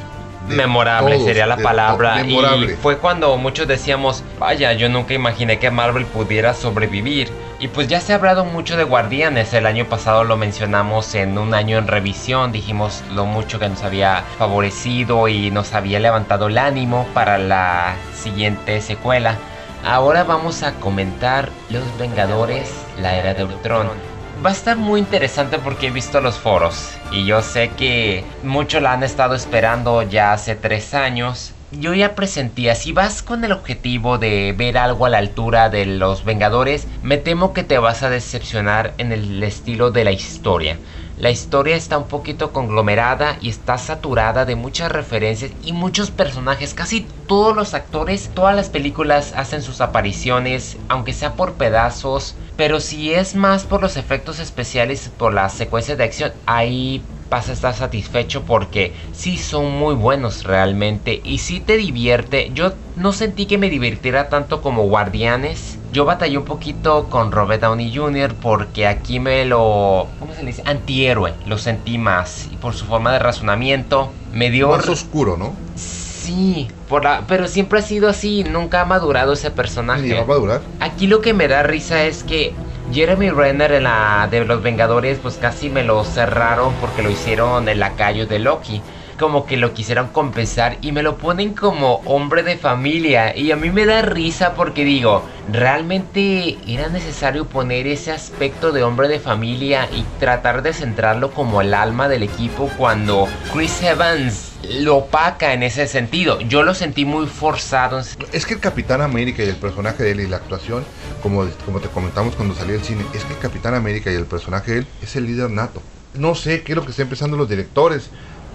memorable 0.48 1.20
sería 1.20 1.46
la 1.46 1.56
palabra. 1.56 2.24
Y 2.24 2.68
fue 2.80 2.98
cuando 2.98 3.36
muchos 3.36 3.66
decíamos, 3.66 4.22
vaya, 4.38 4.72
yo 4.72 4.88
nunca 4.88 5.14
imaginé 5.14 5.58
que 5.58 5.70
Marvel 5.70 6.06
pudiera 6.06 6.54
sobrevivir. 6.54 7.32
Y 7.60 7.68
pues 7.68 7.88
ya 7.88 8.00
se 8.00 8.12
ha 8.12 8.16
hablado 8.16 8.44
mucho 8.44 8.76
de 8.76 8.84
Guardianes, 8.84 9.54
el 9.54 9.66
año 9.66 9.86
pasado 9.86 10.24
lo 10.24 10.36
mencionamos 10.36 11.14
en 11.14 11.38
un 11.38 11.54
año 11.54 11.78
en 11.78 11.86
revisión, 11.86 12.52
dijimos 12.52 13.02
lo 13.14 13.24
mucho 13.26 13.58
que 13.58 13.68
nos 13.68 13.82
había 13.82 14.24
favorecido 14.38 15.28
y 15.28 15.50
nos 15.50 15.72
había 15.72 16.00
levantado 16.00 16.48
el 16.48 16.58
ánimo 16.58 17.06
para 17.14 17.38
la 17.38 17.94
siguiente 18.14 18.80
secuela. 18.80 19.38
Ahora 19.84 20.24
vamos 20.24 20.62
a 20.62 20.72
comentar 20.74 21.48
Los 21.70 21.84
Vengadores, 21.98 22.70
la 23.00 23.14
era 23.16 23.34
de 23.34 23.44
Ultron 23.44 24.13
va 24.44 24.50
a 24.50 24.52
estar 24.52 24.76
muy 24.76 25.00
interesante 25.00 25.58
porque 25.58 25.88
he 25.88 25.90
visto 25.90 26.20
los 26.20 26.38
foros 26.38 26.94
y 27.10 27.24
yo 27.26 27.42
sé 27.42 27.70
que 27.76 28.24
muchos 28.42 28.82
la 28.82 28.92
han 28.92 29.02
estado 29.02 29.34
esperando 29.34 30.02
ya 30.02 30.32
hace 30.32 30.54
tres 30.54 30.94
años. 30.94 31.52
Yo 31.70 31.92
ya 31.92 32.14
presentía, 32.14 32.76
si 32.76 32.92
vas 32.92 33.22
con 33.22 33.44
el 33.44 33.50
objetivo 33.50 34.18
de 34.18 34.54
ver 34.56 34.78
algo 34.78 35.06
a 35.06 35.08
la 35.08 35.18
altura 35.18 35.70
de 35.70 35.86
los 35.86 36.24
Vengadores, 36.24 36.86
me 37.02 37.16
temo 37.16 37.52
que 37.52 37.64
te 37.64 37.78
vas 37.78 38.04
a 38.04 38.10
decepcionar 38.10 38.94
en 38.98 39.10
el 39.10 39.42
estilo 39.42 39.90
de 39.90 40.04
la 40.04 40.12
historia. 40.12 40.78
La 41.16 41.30
historia 41.30 41.76
está 41.76 41.96
un 41.96 42.08
poquito 42.08 42.52
conglomerada 42.52 43.38
y 43.40 43.48
está 43.48 43.78
saturada 43.78 44.44
de 44.44 44.56
muchas 44.56 44.90
referencias 44.90 45.52
y 45.62 45.72
muchos 45.72 46.10
personajes. 46.10 46.74
Casi 46.74 47.06
todos 47.28 47.54
los 47.54 47.72
actores, 47.74 48.30
todas 48.34 48.56
las 48.56 48.68
películas 48.68 49.32
hacen 49.36 49.62
sus 49.62 49.80
apariciones, 49.80 50.76
aunque 50.88 51.12
sea 51.12 51.34
por 51.34 51.54
pedazos. 51.54 52.34
Pero 52.56 52.80
si 52.80 53.14
es 53.14 53.36
más 53.36 53.64
por 53.64 53.80
los 53.80 53.96
efectos 53.96 54.40
especiales, 54.40 55.10
por 55.16 55.32
las 55.32 55.52
secuencias 55.52 55.98
de 55.98 56.04
acción, 56.04 56.32
hay 56.46 57.02
vas 57.30 57.48
a 57.48 57.52
estar 57.52 57.74
satisfecho 57.74 58.44
porque 58.44 58.94
sí 59.12 59.38
son 59.38 59.72
muy 59.72 59.96
buenos 59.96 60.44
realmente 60.44 61.20
y 61.24 61.38
sí 61.38 61.58
te 61.58 61.76
divierte. 61.76 62.50
Yo 62.54 62.74
no 62.94 63.12
sentí 63.12 63.46
que 63.46 63.58
me 63.58 63.70
divirtiera 63.70 64.28
tanto 64.28 64.62
como 64.62 64.84
Guardianes. 64.84 65.78
Yo 65.94 66.04
batallé 66.04 66.36
un 66.36 66.44
poquito 66.44 67.04
con 67.08 67.30
Robert 67.30 67.62
Downey 67.62 67.94
Jr. 67.94 68.34
porque 68.34 68.88
aquí 68.88 69.20
me 69.20 69.44
lo... 69.44 70.08
¿Cómo 70.18 70.34
se 70.34 70.40
le 70.40 70.48
dice? 70.48 70.64
Antihéroe. 70.66 71.34
Lo 71.46 71.56
sentí 71.56 71.98
más. 71.98 72.48
Y 72.50 72.56
por 72.56 72.74
su 72.74 72.84
forma 72.84 73.12
de 73.12 73.20
razonamiento 73.20 74.10
me 74.32 74.50
dio... 74.50 74.70
Más 74.70 74.88
oscuro, 74.88 75.36
¿no? 75.36 75.52
Sí, 75.76 76.66
por 76.88 77.04
la... 77.04 77.22
pero 77.28 77.46
siempre 77.46 77.78
ha 77.78 77.82
sido 77.82 78.08
así. 78.08 78.42
Nunca 78.42 78.80
ha 78.80 78.84
madurado 78.84 79.34
ese 79.34 79.52
personaje. 79.52 80.08
¿Y 80.08 80.12
va 80.14 80.22
a 80.22 80.24
madurar? 80.24 80.62
Aquí 80.80 81.06
lo 81.06 81.20
que 81.20 81.32
me 81.32 81.46
da 81.46 81.62
risa 81.62 82.02
es 82.02 82.24
que 82.24 82.52
Jeremy 82.92 83.30
Renner 83.30 83.70
en 83.70 83.84
la 83.84 84.26
de 84.28 84.44
los 84.44 84.64
Vengadores 84.64 85.18
pues 85.22 85.36
casi 85.36 85.70
me 85.70 85.84
lo 85.84 86.02
cerraron 86.02 86.74
porque 86.80 87.02
lo 87.02 87.10
hicieron 87.10 87.68
el 87.68 87.78
lacayo 87.78 88.26
de 88.26 88.40
Loki. 88.40 88.82
Como 89.18 89.46
que 89.46 89.56
lo 89.56 89.74
quisieron 89.74 90.08
compensar 90.08 90.78
y 90.80 90.92
me 90.92 91.02
lo 91.02 91.18
ponen 91.18 91.54
como 91.54 92.02
hombre 92.04 92.42
de 92.42 92.56
familia. 92.56 93.36
Y 93.36 93.52
a 93.52 93.56
mí 93.56 93.70
me 93.70 93.86
da 93.86 94.02
risa 94.02 94.54
porque 94.54 94.84
digo, 94.84 95.22
realmente 95.50 96.58
era 96.66 96.88
necesario 96.88 97.46
poner 97.46 97.86
ese 97.86 98.12
aspecto 98.12 98.72
de 98.72 98.82
hombre 98.82 99.08
de 99.08 99.20
familia 99.20 99.88
y 99.92 100.04
tratar 100.18 100.62
de 100.62 100.72
centrarlo 100.72 101.30
como 101.30 101.60
el 101.60 101.74
alma 101.74 102.08
del 102.08 102.22
equipo 102.22 102.70
cuando 102.76 103.28
Chris 103.52 103.82
Evans 103.82 104.54
lo 104.80 104.96
opaca 104.96 105.52
en 105.52 105.62
ese 105.62 105.86
sentido. 105.86 106.40
Yo 106.40 106.62
lo 106.62 106.74
sentí 106.74 107.04
muy 107.04 107.26
forzado. 107.26 108.00
Es 108.32 108.46
que 108.46 108.54
el 108.54 108.60
Capitán 108.60 109.00
América 109.00 109.42
y 109.44 109.48
el 109.48 109.56
personaje 109.56 110.02
de 110.02 110.12
él 110.12 110.20
y 110.20 110.26
la 110.26 110.36
actuación, 110.36 110.84
como, 111.22 111.46
como 111.64 111.80
te 111.80 111.88
comentamos 111.88 112.34
cuando 112.34 112.54
salí 112.54 112.72
del 112.72 112.82
cine, 112.82 113.04
es 113.14 113.24
que 113.24 113.34
el 113.34 113.38
Capitán 113.38 113.74
América 113.74 114.10
y 114.10 114.14
el 114.14 114.26
personaje 114.26 114.72
de 114.72 114.78
él 114.78 114.86
es 115.02 115.16
el 115.16 115.26
líder 115.26 115.50
nato. 115.50 115.82
No 116.14 116.34
sé 116.34 116.62
qué 116.62 116.72
es 116.72 116.76
lo 116.76 116.84
que 116.84 116.90
están 116.90 117.04
empezando 117.04 117.36
los 117.36 117.48
directores. 117.48 118.10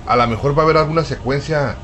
A 0.08 0.16
lo 0.16 0.28
mejor 0.28 0.58
va 0.58 0.64
a 0.64 0.66
haber 0.66 0.78
alguna 0.78 1.04
secuencia 1.04 1.76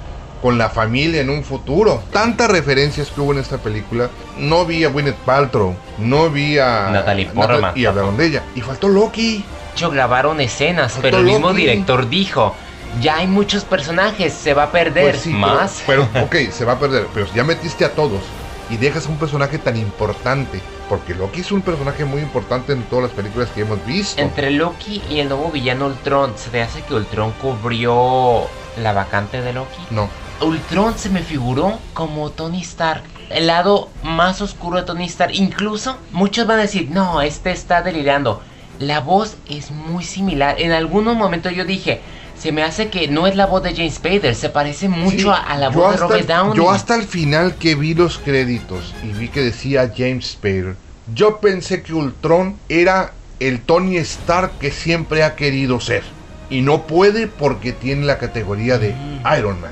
con 0.42 0.58
la 0.58 0.70
familia 0.70 1.22
en 1.22 1.30
un 1.30 1.44
futuro. 1.44 2.04
Tantas 2.12 2.50
referencias 2.50 3.10
que 3.10 3.22
hubo 3.22 3.34
en 3.34 3.40
esta 3.40 3.58
película. 3.58 4.10
No 4.38 4.66
vi 4.66 4.84
a 4.84 4.90
Gwyneth 4.90 5.16
Paltrow, 5.18 5.76
no 5.98 6.30
vi 6.30 6.58
a 6.60 6.90
Natalie 6.92 7.28
Portman. 7.28 7.72
y 7.76 7.86
hablaron 7.86 8.18
de 8.18 8.28
ella. 8.28 8.44
Y 8.56 8.62
faltó 8.62 8.88
Loki. 8.90 9.38
De 9.38 9.72
hecho, 9.74 9.90
grabaron 9.92 10.40
escenas, 10.42 10.94
Faltó 10.94 11.02
pero 11.08 11.18
el 11.18 11.26
mismo 11.26 11.50
Loki. 11.50 11.62
director 11.62 12.08
dijo, 12.10 12.56
ya 13.02 13.18
hay 13.18 13.28
muchos 13.28 13.64
personajes, 13.66 14.34
se 14.34 14.54
va 14.54 14.64
a 14.64 14.72
perder 14.72 15.12
Pues 15.12 15.24
sí, 15.24 15.30
más. 15.32 15.84
Pero, 15.86 16.08
pero, 16.14 16.26
ok, 16.26 16.36
se 16.52 16.64
va 16.64 16.74
a 16.74 16.80
perder. 16.80 17.08
Pero 17.14 17.28
si 17.28 17.36
ya 17.36 17.44
metiste 17.44 17.84
a 17.84 17.92
todos 17.94 18.22
y 18.70 18.78
dejas 18.78 19.06
a 19.08 19.10
un 19.10 19.18
personaje 19.18 19.58
tan 19.58 19.76
importante, 19.78 20.62
porque 20.90 21.14
Loki 21.14 21.42
es 21.42 21.52
un 21.52 21.62
personaje 21.62 22.06
muy 22.06 22.22
importante 22.22 22.74
en 22.74 22.84
todas 22.84 23.06
las 23.06 23.14
películas 23.14 23.50
que 23.50 23.62
hemos 23.62 23.84
visto. 23.86 24.22
Entre 24.22 24.52
Loki 24.52 25.02
y 25.10 25.20
el 25.20 25.30
nuevo 25.30 25.52
villano 25.52 25.88
Ultron, 25.88 26.34
¿se 26.38 26.50
te 26.50 26.62
hace 26.62 26.82
que 26.84 26.94
Ultron 26.94 27.32
cubrió 27.42 28.44
la 28.82 28.94
vacante 28.94 29.42
de 29.42 29.54
Loki? 29.54 29.80
No, 29.92 30.10
Ultron 30.42 30.98
se 30.98 31.10
me 31.10 31.22
figuró 31.22 31.80
como 31.94 32.30
Tony 32.30 32.62
Stark. 32.62 33.04
El 33.30 33.48
lado 33.48 33.90
más 34.04 34.42
oscuro 34.42 34.78
de 34.78 34.84
Tony 34.84 35.06
Stark. 35.06 35.34
Incluso 35.34 35.98
muchos 36.12 36.46
van 36.46 36.60
a 36.60 36.64
decir, 36.64 36.90
no, 36.92 37.22
este 37.22 37.52
está 37.52 37.82
delirando. 37.82 38.42
La 38.80 39.00
voz 39.00 39.38
es 39.50 39.72
muy 39.72 40.04
similar. 40.04 40.60
En 40.60 40.72
algunos 40.72 41.16
momentos 41.16 41.54
yo 41.54 41.64
dije, 41.64 42.02
se 42.46 42.52
me 42.52 42.62
hace 42.62 42.90
que 42.90 43.08
no 43.08 43.26
es 43.26 43.36
la 43.36 43.48
voz 43.48 43.64
de 43.64 43.74
James 43.76 43.96
Spader. 43.96 44.36
Se 44.36 44.50
parece 44.50 44.88
mucho 44.88 45.18
Sí, 45.18 45.28
a, 45.28 45.34
a 45.38 45.58
la 45.58 45.70
voz 45.70 45.94
de 45.94 45.98
Robert 45.98 46.28
Downey. 46.28 46.56
Yo 46.56 46.70
hasta 46.70 46.94
el 46.94 47.02
final 47.08 47.56
que 47.56 47.74
vi 47.74 47.96
los 47.96 48.20
créditos 48.20 48.94
y 49.04 49.08
vi 49.08 49.30
que 49.30 49.42
decía 49.42 49.92
James 49.98 50.34
Spader, 50.34 50.76
yo 51.16 51.40
pensé 51.40 51.82
que 51.82 51.96
Ultron 51.96 52.56
era 52.70 53.14
el 53.40 53.62
Tony 53.62 53.98
Stark 53.98 54.60
que 54.60 54.70
siempre 54.70 55.24
ha 55.24 55.36
querido 55.36 55.80
ser. 55.80 56.04
Y 56.52 56.62
no 56.62 56.84
puede 56.84 57.26
porque 57.26 57.74
tiene 57.74 58.06
la 58.06 58.20
categoría 58.20 58.78
de 58.78 58.94
Mm. 58.94 59.24
Iron 59.40 59.60
Man. 59.60 59.72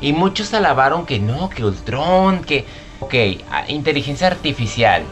Y 0.00 0.12
muchos 0.12 0.52
alabaron 0.54 1.06
que 1.06 1.20
no, 1.20 1.48
que 1.50 1.64
Ultron, 1.64 2.42
que... 2.42 2.64
Ok, 2.98 3.14
inteligencia 3.68 4.26
artificial. 4.26 5.04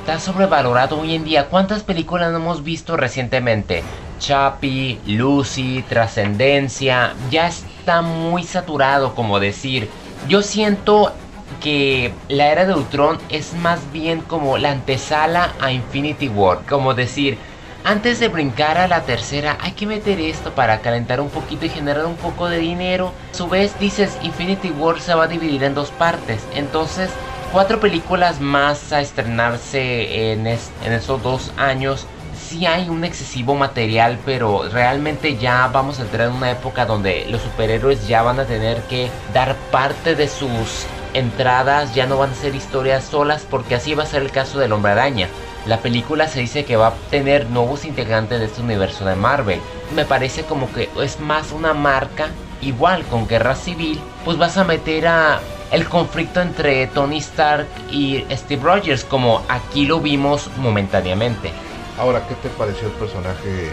Está 0.00 0.20
sobrevalorado 0.20 1.00
hoy 1.00 1.14
en 1.14 1.24
día. 1.24 1.46
¿Cuántas 1.46 1.84
películas 1.84 2.30
no 2.32 2.36
hemos 2.36 2.62
visto 2.62 2.98
recientemente? 2.98 3.82
Chappie, 4.20 5.00
Lucy, 5.06 5.84
Trascendencia. 5.88 7.14
Ya 7.30 7.48
está 7.48 8.02
muy 8.02 8.44
saturado, 8.44 9.16
como 9.16 9.40
decir. 9.40 9.90
Yo 10.28 10.42
siento 10.42 11.12
que 11.60 12.12
la 12.28 12.52
era 12.52 12.64
de 12.64 12.74
Ultron 12.74 13.18
es 13.28 13.54
más 13.54 13.90
bien 13.92 14.20
como 14.20 14.58
la 14.58 14.70
antesala 14.70 15.52
a 15.60 15.72
Infinity 15.72 16.28
War. 16.28 16.60
Como 16.68 16.94
decir, 16.94 17.38
antes 17.82 18.20
de 18.20 18.28
brincar 18.28 18.78
a 18.78 18.88
la 18.88 19.02
tercera, 19.02 19.56
hay 19.60 19.72
que 19.72 19.86
meter 19.86 20.20
esto 20.20 20.54
para 20.54 20.80
calentar 20.80 21.20
un 21.20 21.30
poquito 21.30 21.64
y 21.66 21.70
generar 21.70 22.06
un 22.06 22.16
poco 22.16 22.48
de 22.48 22.58
dinero. 22.58 23.12
A 23.32 23.36
su 23.36 23.48
vez, 23.48 23.78
dices, 23.80 24.18
Infinity 24.22 24.70
War 24.70 25.00
se 25.00 25.14
va 25.14 25.24
a 25.24 25.28
dividir 25.28 25.64
en 25.64 25.74
dos 25.74 25.90
partes. 25.90 26.46
Entonces, 26.54 27.10
cuatro 27.52 27.80
películas 27.80 28.40
más 28.40 28.92
a 28.92 29.00
estrenarse 29.00 30.32
en, 30.32 30.46
en 30.46 30.92
esos 30.92 31.22
dos 31.22 31.52
años. 31.56 32.06
Sí 32.50 32.66
hay 32.66 32.88
un 32.88 33.04
excesivo 33.04 33.54
material, 33.54 34.18
pero 34.24 34.68
realmente 34.68 35.36
ya 35.36 35.68
vamos 35.72 36.00
a 36.00 36.02
entrar 36.02 36.26
en 36.26 36.34
una 36.34 36.50
época 36.50 36.84
donde 36.84 37.26
los 37.30 37.42
superhéroes 37.42 38.08
ya 38.08 38.22
van 38.22 38.40
a 38.40 38.44
tener 38.44 38.82
que 38.88 39.08
dar 39.32 39.54
parte 39.70 40.16
de 40.16 40.26
sus 40.26 40.84
entradas, 41.14 41.94
ya 41.94 42.06
no 42.06 42.18
van 42.18 42.30
a 42.30 42.34
ser 42.34 42.56
historias 42.56 43.04
solas, 43.04 43.46
porque 43.48 43.76
así 43.76 43.94
va 43.94 44.02
a 44.02 44.06
ser 44.06 44.22
el 44.22 44.32
caso 44.32 44.58
del 44.58 44.72
Hombre 44.72 44.90
Araña. 44.90 45.28
La 45.64 45.78
película 45.78 46.26
se 46.26 46.40
dice 46.40 46.64
que 46.64 46.74
va 46.74 46.88
a 46.88 46.94
tener 47.08 47.48
nuevos 47.50 47.84
integrantes 47.84 48.40
de 48.40 48.46
este 48.46 48.62
universo 48.62 49.04
de 49.04 49.14
Marvel. 49.14 49.60
Me 49.94 50.04
parece 50.04 50.42
como 50.42 50.72
que 50.72 50.88
es 51.00 51.20
más 51.20 51.52
una 51.52 51.72
marca, 51.72 52.30
igual 52.62 53.04
con 53.04 53.28
Guerra 53.28 53.54
Civil, 53.54 54.00
pues 54.24 54.38
vas 54.38 54.58
a 54.58 54.64
meter 54.64 55.06
a 55.06 55.38
el 55.70 55.88
conflicto 55.88 56.40
entre 56.40 56.88
Tony 56.88 57.18
Stark 57.18 57.68
y 57.92 58.24
Steve 58.32 58.60
Rogers, 58.60 59.04
como 59.04 59.40
aquí 59.48 59.86
lo 59.86 60.00
vimos 60.00 60.50
momentáneamente. 60.56 61.52
Ahora, 61.98 62.26
¿qué 62.26 62.34
te 62.36 62.48
pareció 62.50 62.86
el 62.88 62.94
personaje 62.94 63.70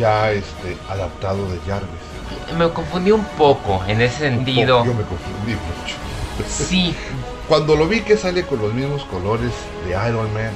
ya 0.00 0.32
este, 0.32 0.76
adaptado 0.88 1.38
de 1.50 1.58
Jarvis? 1.66 2.56
Me 2.58 2.68
confundí 2.70 3.10
un 3.12 3.24
poco 3.24 3.82
en 3.86 4.00
ese 4.00 4.18
sentido. 4.20 4.78
poco, 4.78 4.86
Yo 4.90 4.94
me 4.94 5.04
confundí 5.04 5.52
mucho. 5.52 5.96
Sí, 6.48 6.94
Cuando 7.48 7.76
lo 7.76 7.86
vi 7.86 8.00
que 8.00 8.16
sale 8.16 8.44
con 8.44 8.60
los 8.60 8.72
mismos 8.74 9.04
colores 9.04 9.52
de 9.84 9.90
Iron 10.08 10.32
Man, 10.34 10.50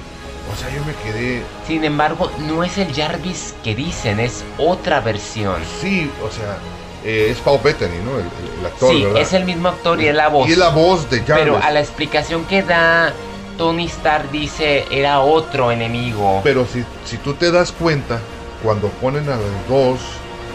o 0.52 0.56
sea, 0.56 0.68
yo 0.74 0.84
me 0.84 0.92
quedé, 1.04 1.44
sin 1.66 1.84
embargo, 1.84 2.28
no 2.40 2.64
es 2.64 2.76
el 2.78 2.92
Jarvis 2.92 3.54
que 3.62 3.76
dicen, 3.76 4.18
es 4.18 4.42
otra 4.58 5.00
versión. 5.00 5.62
sí, 5.80 6.10
o 6.26 6.28
sea, 6.30 6.58
eh, 7.04 7.28
es 7.30 7.38
Paul 7.38 7.60
Bettany, 7.62 7.98
¿no? 8.04 8.16
El, 8.18 8.24
el- 8.24 8.58
el 8.58 8.66
actor, 8.66 8.90
Sí, 8.92 9.04
¿verdad? 9.04 9.22
es 9.22 9.32
el 9.32 9.44
mismo 9.44 9.68
actor 9.68 10.00
y 10.02 10.08
es 10.08 10.14
la 10.16 10.28
voz. 10.28 10.48
Y 10.48 10.52
es 10.52 10.58
la 10.58 10.70
voz 10.70 11.08
de 11.08 11.18
Jarvis. 11.20 11.44
Pero 11.44 11.58
a 11.62 11.70
la 11.70 11.78
explicación 11.80 12.44
que 12.46 12.62
da 12.64 13.12
Tony 13.56 13.86
Stark 13.86 14.30
dice 14.30 14.84
era 14.90 15.20
otro 15.20 15.70
enemigo. 15.70 16.40
Pero 16.44 16.66
si, 16.66 16.84
si 17.04 17.16
tú 17.18 17.34
te 17.34 17.50
das 17.50 17.72
cuenta, 17.72 18.20
cuando 18.62 18.88
ponen 18.88 19.28
a 19.28 19.36
las 19.36 19.68
dos, 19.68 20.00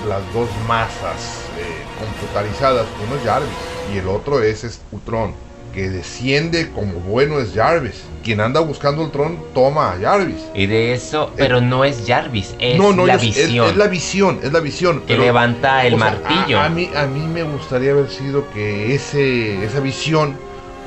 las 0.08 0.22
dos 0.34 0.50
masas 0.68 1.46
eh, 1.58 1.84
computarizadas, 2.00 2.88
uno 3.06 3.16
es 3.16 3.24
Jarvis 3.24 3.50
y 3.94 3.98
el 3.98 4.08
otro 4.08 4.42
es, 4.42 4.64
es 4.64 4.82
Ultron, 4.92 5.34
que 5.74 5.90
desciende 5.90 6.72
como 6.72 6.94
bueno 7.02 7.40
es 7.40 7.54
Jarvis. 7.54 8.04
Quien 8.24 8.42
anda 8.42 8.60
buscando 8.60 9.04
Ultron 9.04 9.38
toma 9.54 9.92
a 9.94 9.98
Jarvis. 10.00 10.42
Y 10.56 10.66
de 10.66 10.94
eso, 10.94 11.32
pero 11.36 11.62
no 11.62 11.84
es 11.86 12.04
Jarvis, 12.08 12.56
es 12.60 12.78
no, 12.80 12.92
no, 12.94 13.06
la 13.06 13.16
es- 13.16 13.22
visión 13.22 13.68
Es, 13.70 13.76
la 13.76 13.88
visión, 13.88 14.40
es 14.44 14.52
la 14.52 14.60
visión. 14.60 15.00
que 15.02 15.06
pero, 15.14 15.24
levanta 15.24 15.86
el 15.86 16.00
sea, 16.00 16.00
martillo. 16.00 16.60
A, 16.60 16.66
a 16.66 16.70
mí, 16.70 16.90
a 16.96 17.06
mí 17.06 17.20
me 17.22 17.44
gustaría 17.44 17.92
haber 17.92 18.10
sido 18.10 18.50
que 18.52 18.96
ese, 18.96 19.64
esa 19.64 19.80
visión 19.80 20.36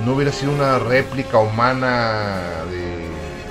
no 0.04 0.12
hubiera 0.14 0.32
sido 0.32 0.52
una 0.52 0.78
réplica 0.78 1.38
humana 1.38 2.40
de 2.70 3.06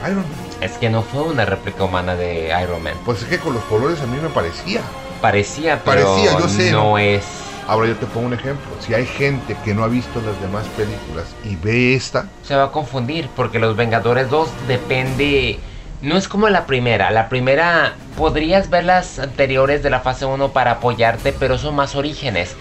Iron 0.10 0.24
Man. 0.24 0.48
Es 0.62 0.74
que 0.74 0.90
no 0.90 1.02
fue 1.04 1.22
una 1.24 1.46
réplica 1.46 1.84
humana 1.84 2.16
de 2.16 2.52
Iron 2.64 2.82
Man. 2.84 2.94
Pues 3.06 3.22
es 3.24 3.28
que 3.28 3.38
con 3.40 3.54
los 3.54 3.64
colores 3.66 4.02
a 4.02 4.08
mí 4.08 4.18
me 4.22 4.30
parecía. 4.30 4.82
Parecía, 5.22 5.82
pero 5.84 6.16
Parecía, 6.16 6.40
yo 6.40 6.48
sé, 6.48 6.72
no 6.72 6.84
¿no? 6.92 6.98
es. 6.98 7.26
Ahora 7.68 7.88
yo 7.88 7.96
te 7.98 8.06
pongo 8.06 8.28
un 8.28 8.34
ejemplo. 8.34 8.66
Si 8.80 8.94
hay 8.94 9.06
gente 9.06 9.56
que 9.66 9.74
no 9.74 9.84
ha 9.84 9.88
visto 9.88 10.22
las 10.22 10.40
demás 10.42 10.66
películas 10.78 11.26
y 11.44 11.56
ve 11.58 11.96
esta, 11.96 12.28
Se 12.44 12.56
va 12.56 12.66
a 12.66 12.72
confundir 12.72 13.30
porque 13.36 13.60
los 13.60 13.76
Vengadores 13.76 14.30
2 14.30 14.50
depende. 14.68 15.60
No 16.02 16.16
es 16.16 16.28
como 16.28 16.48
la 16.48 16.66
primera. 16.66 17.10
La 17.12 17.28
primera 17.28 17.94
podrías 18.16 18.70
ver 18.70 18.86
las 18.86 19.20
anteriores 19.20 19.84
de 19.84 19.90
la 19.90 20.00
fase 20.00 20.26
1 20.26 20.50
para 20.54 20.72
apoyarte, 20.74 21.34
pero 21.34 21.58
son 21.58 21.76
más 21.76 21.96
orígenes. 21.96 22.56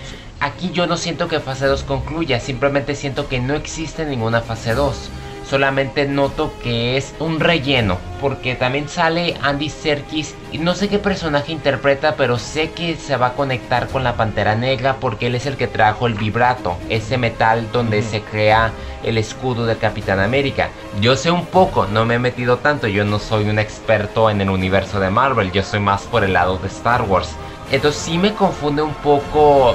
Aquí 0.47 0.71
yo 0.71 0.87
no 0.87 0.97
siento 0.97 1.27
que 1.27 1.41
fase 1.41 1.67
2 1.67 1.83
concluya, 1.83 2.39
simplemente 2.39 2.95
siento 2.95 3.27
que 3.27 3.41
no 3.41 3.55
existe 3.55 4.07
ninguna 4.07 4.43
fase 4.43 4.75
2. 4.75 5.11
solamente 5.49 6.07
noto 6.07 6.53
que 6.63 6.97
es 6.97 7.15
un 7.21 7.39
relleno, 7.41 7.99
porque 8.21 8.55
también 8.55 8.89
sale 8.89 9.37
Andy 9.43 9.71
Serkis 9.71 10.35
y 10.51 10.59
no 10.59 10.75
sé 10.75 10.89
qué 10.89 10.99
personaje 10.99 11.53
interpreta, 11.53 12.17
pero 12.17 12.39
sé 12.39 12.71
que 12.73 12.97
se 12.97 13.17
va 13.17 13.29
a 13.29 13.33
conectar 13.35 13.87
con 13.89 14.03
la 14.03 14.17
Pantera 14.17 14.57
Negra 14.57 14.97
porque 15.01 15.29
él 15.29 15.35
es 15.35 15.47
el 15.47 15.57
que 15.57 15.69
trajo 15.69 16.07
el 16.07 16.15
vibrato, 16.15 16.77
ese 16.89 17.17
metal 17.17 17.69
donde 17.73 18.03
se 18.03 18.23
crea 18.23 18.73
el 19.05 19.19
escudo 19.19 19.67
del 19.67 19.79
Capitán 19.79 20.19
América. 20.19 20.71
Yo 21.01 21.17
sé 21.17 21.31
un 21.31 21.47
poco, 21.47 21.87
no 21.87 22.05
me 22.05 22.15
he 22.15 22.19
metido 22.19 22.59
tanto, 22.59 22.89
yo 22.89 23.05
no 23.05 23.19
soy 23.19 23.49
un 23.49 23.59
experto 23.59 24.31
en 24.31 24.41
el 24.41 24.51
universo 24.51 24.99
de 24.99 25.11
Marvel, 25.11 25.53
yo 25.53 25.63
soy 25.63 25.81
más 25.81 26.03
por 26.03 26.25
el 26.25 26.33
lado 26.33 26.59
de 26.59 26.67
Star 26.69 27.03
Wars. 27.03 27.31
Entonces 27.71 28.01
sí 28.01 28.19
me 28.19 28.33
confunde 28.33 28.83
un 28.83 28.95
poco 28.95 29.75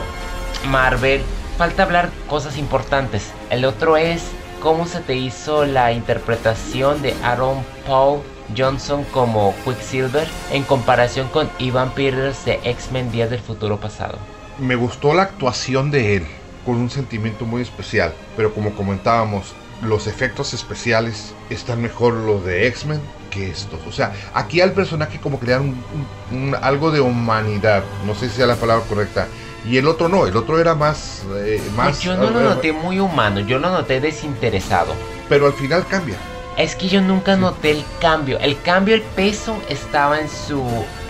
Marvel. 0.70 1.22
Falta 1.58 1.84
hablar 1.84 2.10
cosas 2.28 2.58
importantes. 2.58 3.32
El 3.50 3.66
otro 3.66 3.98
es 3.98 4.24
cómo 4.62 4.86
se 4.86 5.00
te 5.00 5.16
hizo 5.16 5.66
la 5.66 5.92
interpretación 5.92 7.02
de 7.02 7.14
Aaron 7.24 7.64
Paul 7.88 8.22
Johnson 8.56 9.04
como 9.12 9.56
Quicksilver 9.64 10.28
en 10.52 10.64
comparación 10.64 11.28
con 11.30 11.50
Ivan 11.60 11.92
Peters 11.92 12.46
de 12.46 12.60
X-Men 12.64 13.12
Días 13.12 13.30
del 13.30 13.40
Futuro 13.40 13.80
Pasado. 13.80 14.18
Me 14.60 14.76
gustó 14.76 15.14
la 15.14 15.24
actuación 15.24 15.92
de 15.92 16.18
él, 16.18 16.28
con 16.66 16.76
un 16.76 16.90
sentimiento 16.90 17.46
muy 17.46 17.62
especial, 17.62 18.14
pero 18.36 18.54
como 18.54 18.72
comentábamos, 18.76 19.54
los 19.82 20.08
efectos 20.08 20.54
especiales 20.54 21.34
están 21.50 21.82
mejor 21.82 22.14
los 22.14 22.46
de 22.46 22.68
X-Men 22.68 23.02
que 23.32 23.50
estos. 23.50 23.80
O 23.88 23.92
sea, 23.92 24.14
aquí 24.34 24.62
al 24.62 24.74
personaje 24.74 25.20
como 25.20 25.40
crear 25.40 25.62
un, 25.62 26.56
algo 26.62 26.92
de 26.92 27.00
humanidad, 27.00 27.84
no 28.06 28.14
sé 28.14 28.30
si 28.30 28.36
sea 28.36 28.46
la 28.46 28.58
palabra 28.58 28.86
correcta, 28.88 29.28
y 29.66 29.78
el 29.78 29.88
otro 29.88 30.10
no, 30.10 30.26
el 30.26 30.36
otro 30.36 30.60
era 30.60 30.76
más... 30.76 31.24
Eh, 31.36 31.62
más 31.76 32.02
yo 32.02 32.16
no 32.16 32.30
lo 32.30 32.42
noté 32.42 32.74
muy 32.74 33.00
humano, 33.00 33.40
yo 33.42 33.60
lo 33.60 33.70
noté 33.70 34.02
desinteresado. 34.02 34.94
Pero 35.30 35.46
al 35.46 35.54
final 35.54 35.86
cambia. 35.88 36.16
Es 36.58 36.76
que 36.76 36.88
yo 36.88 37.02
nunca 37.02 37.38
noté 37.38 37.72
el 37.72 37.84
cambio. 38.00 38.40
El 38.40 38.60
cambio, 38.62 38.96
el 38.96 39.02
peso 39.02 39.56
estaba 39.70 40.20
en 40.20 40.30
su 40.30 40.64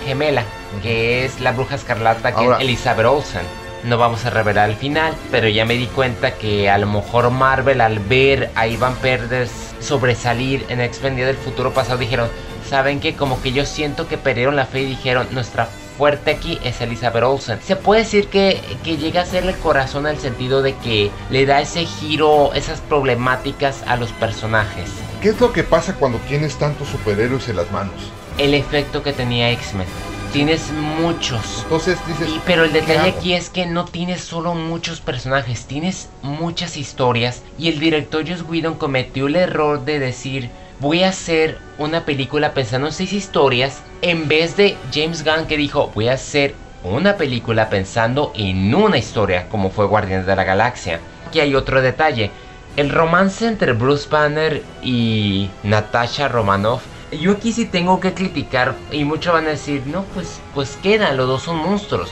gemela, 0.06 0.44
que 0.82 1.26
es 1.26 1.40
la 1.40 1.52
bruja 1.52 1.76
escarlata, 1.76 2.36
que 2.36 2.46
es 2.46 2.60
Elizabeth 2.60 3.06
Olsen. 3.06 3.42
No 3.84 3.98
vamos 3.98 4.26
a 4.26 4.30
revelar 4.30 4.70
el 4.70 4.76
final, 4.76 5.16
pero 5.32 5.48
ya 5.48 5.66
me 5.66 5.74
di 5.74 5.88
cuenta 5.88 6.36
que 6.36 6.70
a 6.70 6.78
lo 6.78 6.86
mejor 6.86 7.32
Marvel 7.32 7.82
al 7.82 8.00
ver 8.00 8.52
a 8.54 8.68
Ivan 8.68 8.94
Perders 8.96 9.52
sobresalir 9.80 10.66
en 10.70 10.82
X-Men 10.82 11.16
del 11.16 11.36
futuro 11.36 11.74
pasado 11.74 11.98
dijeron, 11.98 12.30
¿saben 12.70 13.00
que 13.00 13.16
Como 13.16 13.42
que 13.42 13.52
yo 13.52 13.66
siento 13.66 14.08
que 14.08 14.20
perdieron 14.20 14.56
la 14.56 14.68
fe 14.68 14.82
y 14.82 14.86
dijeron, 14.86 15.28
nuestra 15.32 15.68
fuerte 16.02 16.32
aquí 16.32 16.58
es 16.64 16.82
Elizabeth 16.82 17.24
Olsen. 17.24 17.60
Se 17.62 17.76
puede 17.76 18.02
decir 18.02 18.28
que, 18.28 18.60
que 18.84 18.98
llega 18.98 19.22
a 19.22 19.26
ser 19.28 19.46
el 19.46 19.56
corazón 19.58 20.08
al 20.08 20.18
sentido 20.18 20.64
de 20.64 20.74
que 20.78 21.12
le 21.30 21.46
da 21.46 21.62
ese 21.62 21.86
giro, 21.86 22.56
esas 22.56 22.82
problemáticas 22.82 23.84
a 23.86 23.98
los 23.98 24.12
personajes. 24.14 24.90
¿Qué 25.22 25.30
es 25.30 25.40
lo 25.40 25.54
que 25.54 25.64
pasa 25.64 25.94
cuando 25.94 26.18
tienes 26.28 26.56
tantos 26.56 26.88
superhéroes 26.88 27.48
en 27.50 27.58
las 27.58 27.72
manos? 27.72 27.94
El 28.40 28.56
efecto 28.56 29.04
que 29.04 29.14
tenía 29.14 29.52
X-Men. 29.52 29.86
Tienes 30.34 30.72
muchos. 30.72 31.60
Entonces 31.66 32.00
dices. 32.08 32.30
pero 32.48 32.64
el 32.64 32.74
detalle 32.74 33.12
aquí 33.12 33.34
es 33.34 33.52
que 33.52 33.68
no 33.68 33.86
tienes 33.86 34.22
solo 34.22 34.56
muchos 34.56 35.02
personajes, 35.02 35.66
tienes 35.68 36.10
muchas 36.24 36.78
historias. 36.78 37.44
Y 37.60 37.68
el 37.68 37.80
director 37.80 38.28
Joss 38.28 38.42
Whedon 38.50 38.74
cometió 38.74 39.28
el 39.28 39.36
error 39.36 39.86
de 39.86 40.00
decir: 40.00 40.50
Voy 40.82 41.04
a 41.04 41.10
hacer 41.10 41.60
una 41.78 42.06
película 42.06 42.56
pensando 42.56 42.88
en 42.88 42.94
seis 42.94 43.14
historias 43.14 43.84
en 44.02 44.28
vez 44.28 44.58
de 44.58 44.76
James 44.92 45.24
Gunn 45.24 45.46
que 45.46 45.56
dijo, 45.56 45.92
voy 45.94 46.08
a 46.08 46.14
hacer 46.14 46.56
una 46.84 47.18
película 47.18 47.70
pensando 47.70 48.34
en 48.36 48.74
una 48.74 48.98
historia 48.98 49.48
como 49.48 49.70
fue 49.70 49.86
Guardianes 49.86 50.26
de 50.26 50.36
la 50.36 50.44
Galaxia. 50.44 51.00
Aquí 51.28 51.40
hay 51.40 51.54
otro 51.54 51.84
detalle. 51.84 52.32
El 52.78 52.90
romance 52.90 53.48
entre 53.48 53.74
Bruce 53.74 54.10
Banner 54.10 54.64
y 54.82 55.52
Natasha 55.62 56.28
Romanoff. 56.28 56.82
Yo 57.12 57.34
aquí 57.34 57.52
sí 57.52 57.66
tengo 57.68 58.00
que 58.00 58.16
criticar 58.16 58.74
y 58.92 59.04
muchos 59.04 59.34
van 59.34 59.46
a 59.46 59.50
decir, 59.50 59.84
no, 59.86 60.02
pues, 60.16 60.42
pues 60.56 60.80
queda, 60.82 61.14
los 61.14 61.28
dos 61.28 61.44
son 61.44 61.58
monstruos. 61.58 62.12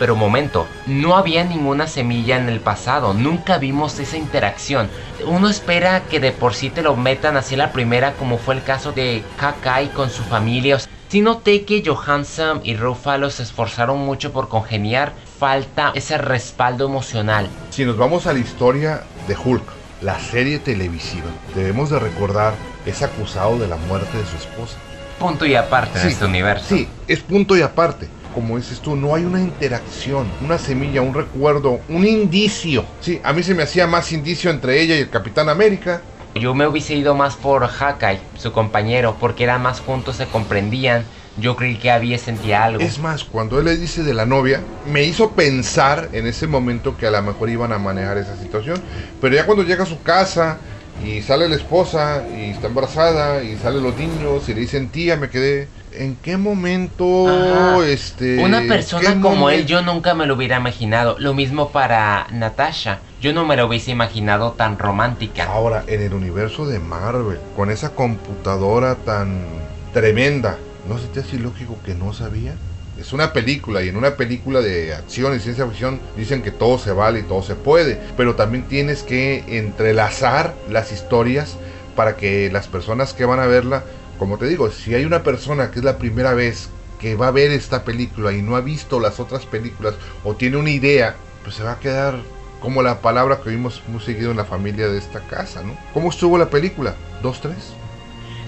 Pero 0.00 0.16
momento, 0.16 0.66
no 0.86 1.14
había 1.14 1.44
ninguna 1.44 1.86
semilla 1.86 2.38
en 2.38 2.48
el 2.48 2.60
pasado, 2.60 3.12
nunca 3.12 3.58
vimos 3.58 3.98
esa 3.98 4.16
interacción. 4.16 4.88
Uno 5.26 5.50
espera 5.50 6.04
que 6.04 6.20
de 6.20 6.32
por 6.32 6.54
sí 6.54 6.70
te 6.70 6.80
lo 6.80 6.96
metan 6.96 7.36
así 7.36 7.54
la 7.54 7.70
primera, 7.70 8.14
como 8.14 8.38
fue 8.38 8.54
el 8.54 8.62
caso 8.62 8.92
de 8.92 9.22
Kakai 9.36 9.90
con 9.92 10.08
su 10.08 10.22
familia. 10.22 10.78
Si 11.08 11.20
noté 11.20 11.66
que 11.66 11.82
Johansson 11.84 12.62
y 12.64 12.76
Ruffalo 12.76 13.28
se 13.28 13.42
esforzaron 13.42 13.98
mucho 13.98 14.32
por 14.32 14.48
congeniar, 14.48 15.12
falta 15.38 15.92
ese 15.94 16.16
respaldo 16.16 16.86
emocional. 16.86 17.46
Si 17.68 17.84
nos 17.84 17.98
vamos 17.98 18.26
a 18.26 18.32
la 18.32 18.38
historia 18.38 19.02
de 19.28 19.36
Hulk, 19.36 19.64
la 20.00 20.18
serie 20.18 20.60
televisiva, 20.60 21.28
debemos 21.54 21.90
de 21.90 21.98
recordar 21.98 22.54
es 22.86 23.02
acusado 23.02 23.58
de 23.58 23.68
la 23.68 23.76
muerte 23.76 24.16
de 24.16 24.24
su 24.24 24.36
esposa. 24.36 24.78
Punto 25.18 25.44
y 25.44 25.56
aparte 25.56 26.00
en 26.00 26.08
este 26.08 26.24
universo. 26.24 26.74
Sí, 26.74 26.88
es 27.06 27.20
punto 27.20 27.54
y 27.54 27.60
aparte 27.60 28.08
como 28.34 28.56
dices 28.56 28.80
tú, 28.80 28.96
no 28.96 29.14
hay 29.14 29.24
una 29.24 29.40
interacción, 29.40 30.26
una 30.40 30.58
semilla, 30.58 31.02
un 31.02 31.14
recuerdo, 31.14 31.80
un 31.88 32.06
indicio. 32.06 32.84
Sí, 33.00 33.20
a 33.22 33.32
mí 33.32 33.42
se 33.42 33.54
me 33.54 33.62
hacía 33.62 33.86
más 33.86 34.12
indicio 34.12 34.50
entre 34.50 34.80
ella 34.80 34.96
y 34.96 35.00
el 35.00 35.10
Capitán 35.10 35.48
América. 35.48 36.02
Yo 36.34 36.54
me 36.54 36.66
hubiese 36.66 36.94
ido 36.94 37.14
más 37.14 37.34
por 37.34 37.66
Hawkeye, 37.66 38.20
su 38.36 38.52
compañero, 38.52 39.16
porque 39.18 39.44
eran 39.44 39.62
más 39.62 39.80
juntos, 39.80 40.16
se 40.16 40.26
comprendían. 40.26 41.04
Yo 41.38 41.56
creí 41.56 41.76
que 41.76 41.90
había 41.90 42.18
sentía 42.18 42.64
algo. 42.64 42.82
Es 42.82 42.98
más, 42.98 43.24
cuando 43.24 43.58
él 43.58 43.64
le 43.64 43.76
dice 43.76 44.02
de 44.02 44.14
la 44.14 44.26
novia, 44.26 44.60
me 44.86 45.04
hizo 45.04 45.30
pensar 45.30 46.08
en 46.12 46.26
ese 46.26 46.46
momento 46.46 46.96
que 46.96 47.06
a 47.06 47.10
lo 47.10 47.22
mejor 47.22 47.48
iban 47.50 47.72
a 47.72 47.78
manejar 47.78 48.18
esa 48.18 48.36
situación. 48.36 48.80
Pero 49.20 49.34
ya 49.34 49.46
cuando 49.46 49.64
llega 49.64 49.84
a 49.84 49.86
su 49.86 50.02
casa 50.02 50.58
y 51.04 51.22
sale 51.22 51.48
la 51.48 51.56
esposa 51.56 52.24
y 52.36 52.50
está 52.50 52.68
embarazada 52.68 53.42
y 53.42 53.56
salen 53.56 53.82
los 53.82 53.96
niños 53.96 54.48
y 54.48 54.54
le 54.54 54.60
dicen 54.60 54.88
tía, 54.88 55.16
me 55.16 55.30
quedé 55.30 55.68
¿En 55.92 56.16
qué 56.16 56.36
momento 56.36 57.82
este 57.82 58.38
una 58.38 58.62
persona 58.62 59.20
como 59.20 59.50
él 59.50 59.66
yo 59.66 59.82
nunca 59.82 60.14
me 60.14 60.26
lo 60.26 60.34
hubiera 60.34 60.58
imaginado? 60.58 61.16
Lo 61.18 61.34
mismo 61.34 61.70
para 61.70 62.28
Natasha. 62.30 63.00
Yo 63.20 63.32
no 63.32 63.44
me 63.44 63.56
lo 63.56 63.66
hubiese 63.66 63.90
imaginado 63.90 64.52
tan 64.52 64.78
romántica. 64.78 65.44
Ahora, 65.46 65.84
en 65.88 66.00
el 66.00 66.14
universo 66.14 66.66
de 66.66 66.78
Marvel, 66.78 67.38
con 67.56 67.70
esa 67.70 67.90
computadora 67.90 68.94
tan 68.94 69.44
tremenda, 69.92 70.58
¿no 70.88 70.98
se 70.98 71.08
te 71.08 71.20
hace 71.20 71.38
lógico 71.38 71.76
que 71.84 71.94
no 71.94 72.12
sabía? 72.12 72.54
Es 73.00 73.12
una 73.12 73.32
película 73.32 73.82
y 73.82 73.88
en 73.88 73.96
una 73.96 74.16
película 74.16 74.60
de 74.60 74.94
acción 74.94 75.34
y 75.34 75.40
ciencia 75.40 75.66
ficción 75.66 75.98
dicen 76.16 76.42
que 76.42 76.50
todo 76.50 76.78
se 76.78 76.92
vale 76.92 77.20
y 77.20 77.22
todo 77.22 77.42
se 77.42 77.54
puede, 77.54 77.98
pero 78.16 78.34
también 78.36 78.68
tienes 78.68 79.02
que 79.02 79.42
entrelazar 79.48 80.54
las 80.68 80.92
historias 80.92 81.56
para 81.96 82.16
que 82.16 82.50
las 82.52 82.68
personas 82.68 83.14
que 83.14 83.24
van 83.24 83.40
a 83.40 83.46
verla 83.46 83.84
como 84.20 84.36
te 84.36 84.46
digo, 84.46 84.70
si 84.70 84.94
hay 84.94 85.06
una 85.06 85.22
persona 85.22 85.70
que 85.70 85.78
es 85.78 85.84
la 85.84 85.96
primera 85.96 86.34
vez 86.34 86.68
que 87.00 87.14
va 87.14 87.28
a 87.28 87.30
ver 87.30 87.52
esta 87.52 87.84
película 87.84 88.32
y 88.32 88.42
no 88.42 88.54
ha 88.54 88.60
visto 88.60 89.00
las 89.00 89.18
otras 89.18 89.46
películas 89.46 89.94
o 90.24 90.34
tiene 90.34 90.58
una 90.58 90.68
idea, 90.68 91.16
pues 91.42 91.56
se 91.56 91.62
va 91.62 91.72
a 91.72 91.80
quedar 91.80 92.16
como 92.60 92.82
la 92.82 93.00
palabra 93.00 93.40
que 93.42 93.48
vimos 93.48 93.82
muy 93.88 94.02
seguido 94.02 94.30
en 94.30 94.36
la 94.36 94.44
familia 94.44 94.88
de 94.88 94.98
esta 94.98 95.20
casa, 95.20 95.62
¿no? 95.62 95.74
¿Cómo 95.94 96.10
estuvo 96.10 96.36
la 96.36 96.50
película? 96.50 96.96
¿Dos, 97.22 97.40
tres? 97.40 97.79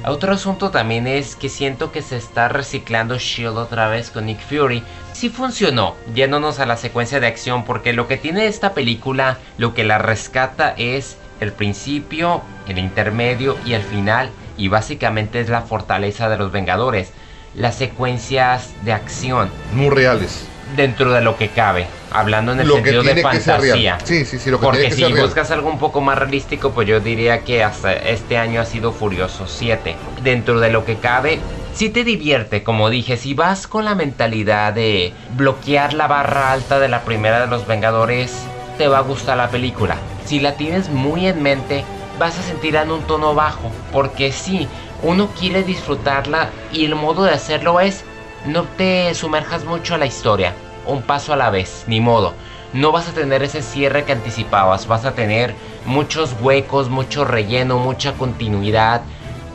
Otro 0.04 0.32
asunto 0.32 0.70
también 0.70 1.06
es 1.06 1.36
que 1.36 1.48
siento 1.48 1.92
que 1.92 2.02
se 2.02 2.16
está 2.16 2.48
reciclando 2.48 3.18
Shield 3.18 3.56
otra 3.56 3.88
vez 3.88 4.10
con 4.10 4.26
Nick 4.26 4.40
Fury. 4.40 4.82
Sí 5.12 5.28
funcionó, 5.28 5.94
yéndonos 6.12 6.58
a 6.58 6.66
la 6.66 6.76
secuencia 6.76 7.20
de 7.20 7.28
acción, 7.28 7.64
porque 7.64 7.92
lo 7.92 8.08
que 8.08 8.16
tiene 8.16 8.46
esta 8.46 8.74
película, 8.74 9.38
lo 9.58 9.74
que 9.74 9.84
la 9.84 9.98
rescata 9.98 10.74
es 10.76 11.16
el 11.38 11.52
principio, 11.52 12.42
el 12.66 12.78
intermedio 12.78 13.56
y 13.64 13.74
el 13.74 13.82
final 13.82 14.30
y 14.56 14.66
básicamente 14.66 15.40
es 15.40 15.48
la 15.48 15.62
fortaleza 15.62 16.28
de 16.28 16.36
los 16.36 16.50
Vengadores. 16.50 17.12
Las 17.54 17.76
secuencias 17.76 18.72
de 18.84 18.92
acción. 18.92 19.50
Muy 19.72 19.90
reales. 19.90 20.48
Dentro 20.76 21.12
de 21.12 21.20
lo 21.20 21.36
que 21.36 21.48
cabe, 21.48 21.86
hablando 22.10 22.52
en 22.52 22.60
el 22.60 22.70
sentido 22.70 23.02
de 23.02 23.20
fantasía. 23.20 23.98
Sí, 24.04 24.24
sí, 24.24 24.38
sí, 24.38 24.50
lo 24.50 24.58
que 24.58 24.64
Porque 24.64 24.90
si 24.90 25.04
buscas 25.12 25.50
algo 25.50 25.68
un 25.68 25.78
poco 25.78 26.00
más 26.00 26.18
realístico, 26.18 26.70
pues 26.70 26.88
yo 26.88 27.00
diría 27.00 27.40
que 27.40 27.62
hasta 27.62 27.92
este 27.92 28.38
año 28.38 28.60
ha 28.60 28.64
sido 28.64 28.92
Furioso 28.92 29.46
7. 29.46 29.96
Dentro 30.22 30.60
de 30.60 30.70
lo 30.70 30.84
que 30.84 30.96
cabe, 30.96 31.40
si 31.74 31.90
te 31.90 32.04
divierte, 32.04 32.62
como 32.62 32.90
dije, 32.90 33.16
si 33.16 33.34
vas 33.34 33.66
con 33.66 33.84
la 33.84 33.94
mentalidad 33.94 34.72
de 34.72 35.12
bloquear 35.36 35.94
la 35.94 36.06
barra 36.06 36.52
alta 36.52 36.78
de 36.78 36.88
la 36.88 37.02
primera 37.02 37.40
de 37.40 37.46
los 37.48 37.66
Vengadores, 37.66 38.44
te 38.78 38.88
va 38.88 38.98
a 38.98 39.02
gustar 39.02 39.36
la 39.36 39.50
película. 39.50 39.96
Si 40.24 40.40
la 40.40 40.56
tienes 40.56 40.88
muy 40.90 41.26
en 41.26 41.42
mente, 41.42 41.84
vas 42.18 42.38
a 42.38 42.42
sentir 42.42 42.76
en 42.76 42.90
un 42.90 43.02
tono 43.02 43.34
bajo, 43.34 43.70
porque 43.90 44.32
si 44.32 44.68
uno 45.02 45.30
quiere 45.38 45.62
disfrutarla 45.64 46.50
y 46.72 46.84
el 46.84 46.94
modo 46.94 47.24
de 47.24 47.32
hacerlo 47.32 47.80
es 47.80 48.04
no 48.46 48.64
te 48.64 49.14
sumerjas 49.14 49.64
mucho 49.64 49.94
a 49.94 49.98
la 49.98 50.06
historia, 50.06 50.54
un 50.86 51.02
paso 51.02 51.32
a 51.32 51.36
la 51.36 51.50
vez, 51.50 51.84
ni 51.86 52.00
modo. 52.00 52.34
No 52.72 52.90
vas 52.90 53.08
a 53.08 53.12
tener 53.12 53.42
ese 53.42 53.62
cierre 53.62 54.04
que 54.04 54.12
anticipabas, 54.12 54.86
vas 54.86 55.04
a 55.04 55.12
tener 55.12 55.54
muchos 55.84 56.34
huecos, 56.40 56.88
mucho 56.88 57.24
relleno, 57.24 57.78
mucha 57.78 58.14
continuidad 58.14 59.02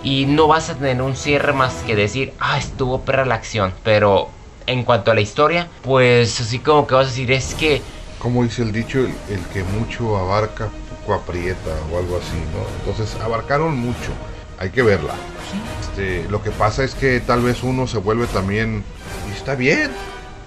y 0.03 0.25
no 0.25 0.47
vas 0.47 0.69
a 0.69 0.75
tener 0.75 1.01
un 1.01 1.15
cierre 1.15 1.53
más 1.53 1.73
que 1.85 1.95
decir, 1.95 2.33
ah, 2.39 2.57
estuvo 2.57 3.01
perra 3.01 3.25
la 3.25 3.35
acción, 3.35 3.73
pero 3.83 4.29
en 4.67 4.83
cuanto 4.83 5.11
a 5.11 5.15
la 5.15 5.21
historia, 5.21 5.67
pues 5.81 6.39
así 6.39 6.59
como 6.59 6.85
que 6.85 6.95
vas 6.95 7.07
a 7.07 7.09
decir, 7.09 7.31
es 7.31 7.55
que... 7.55 7.81
Como 8.19 8.43
dice 8.43 8.61
el 8.61 8.71
dicho, 8.71 8.99
el, 8.99 9.13
el 9.29 9.43
que 9.53 9.63
mucho 9.63 10.17
abarca, 10.17 10.69
Paco 11.07 11.13
aprieta 11.13 11.71
o 11.91 11.97
algo 11.97 12.17
así, 12.17 12.37
¿no? 12.53 12.65
Entonces 12.79 13.19
abarcaron 13.21 13.77
mucho, 13.77 14.11
hay 14.59 14.69
que 14.69 14.81
verla. 14.81 15.13
Este, 15.81 16.27
lo 16.29 16.43
que 16.43 16.51
pasa 16.51 16.83
es 16.83 16.95
que 16.95 17.19
tal 17.19 17.41
vez 17.41 17.63
uno 17.63 17.87
se 17.87 17.97
vuelve 17.97 18.27
también, 18.27 18.83
y 19.29 19.35
está 19.35 19.55
bien, 19.55 19.91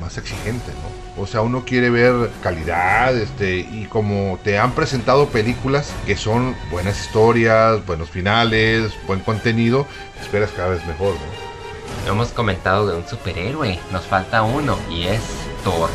más 0.00 0.16
exigente, 0.18 0.72
¿no? 0.72 1.22
O 1.22 1.26
sea, 1.26 1.42
uno 1.42 1.64
quiere 1.64 1.90
ver 1.90 2.30
calidad, 2.42 3.16
este, 3.16 3.58
y 3.58 3.86
como 3.90 4.38
te 4.42 4.58
han 4.58 4.72
presentado 4.72 5.26
películas 5.28 5.92
que 6.06 6.16
son 6.16 6.56
buenas 6.70 7.00
historias, 7.00 7.84
buenos 7.84 8.10
finales, 8.10 8.92
buen 9.06 9.20
contenido, 9.20 9.86
esperas 10.20 10.50
cada 10.50 10.70
vez 10.70 10.86
mejor, 10.86 11.14
¿no? 11.14 12.10
Hemos 12.10 12.28
comentado 12.28 12.86
de 12.86 12.96
un 12.96 13.06
superhéroe, 13.06 13.78
nos 13.92 14.04
falta 14.04 14.42
uno 14.42 14.78
y 14.90 15.02
es 15.02 15.20
Thor. 15.64 15.90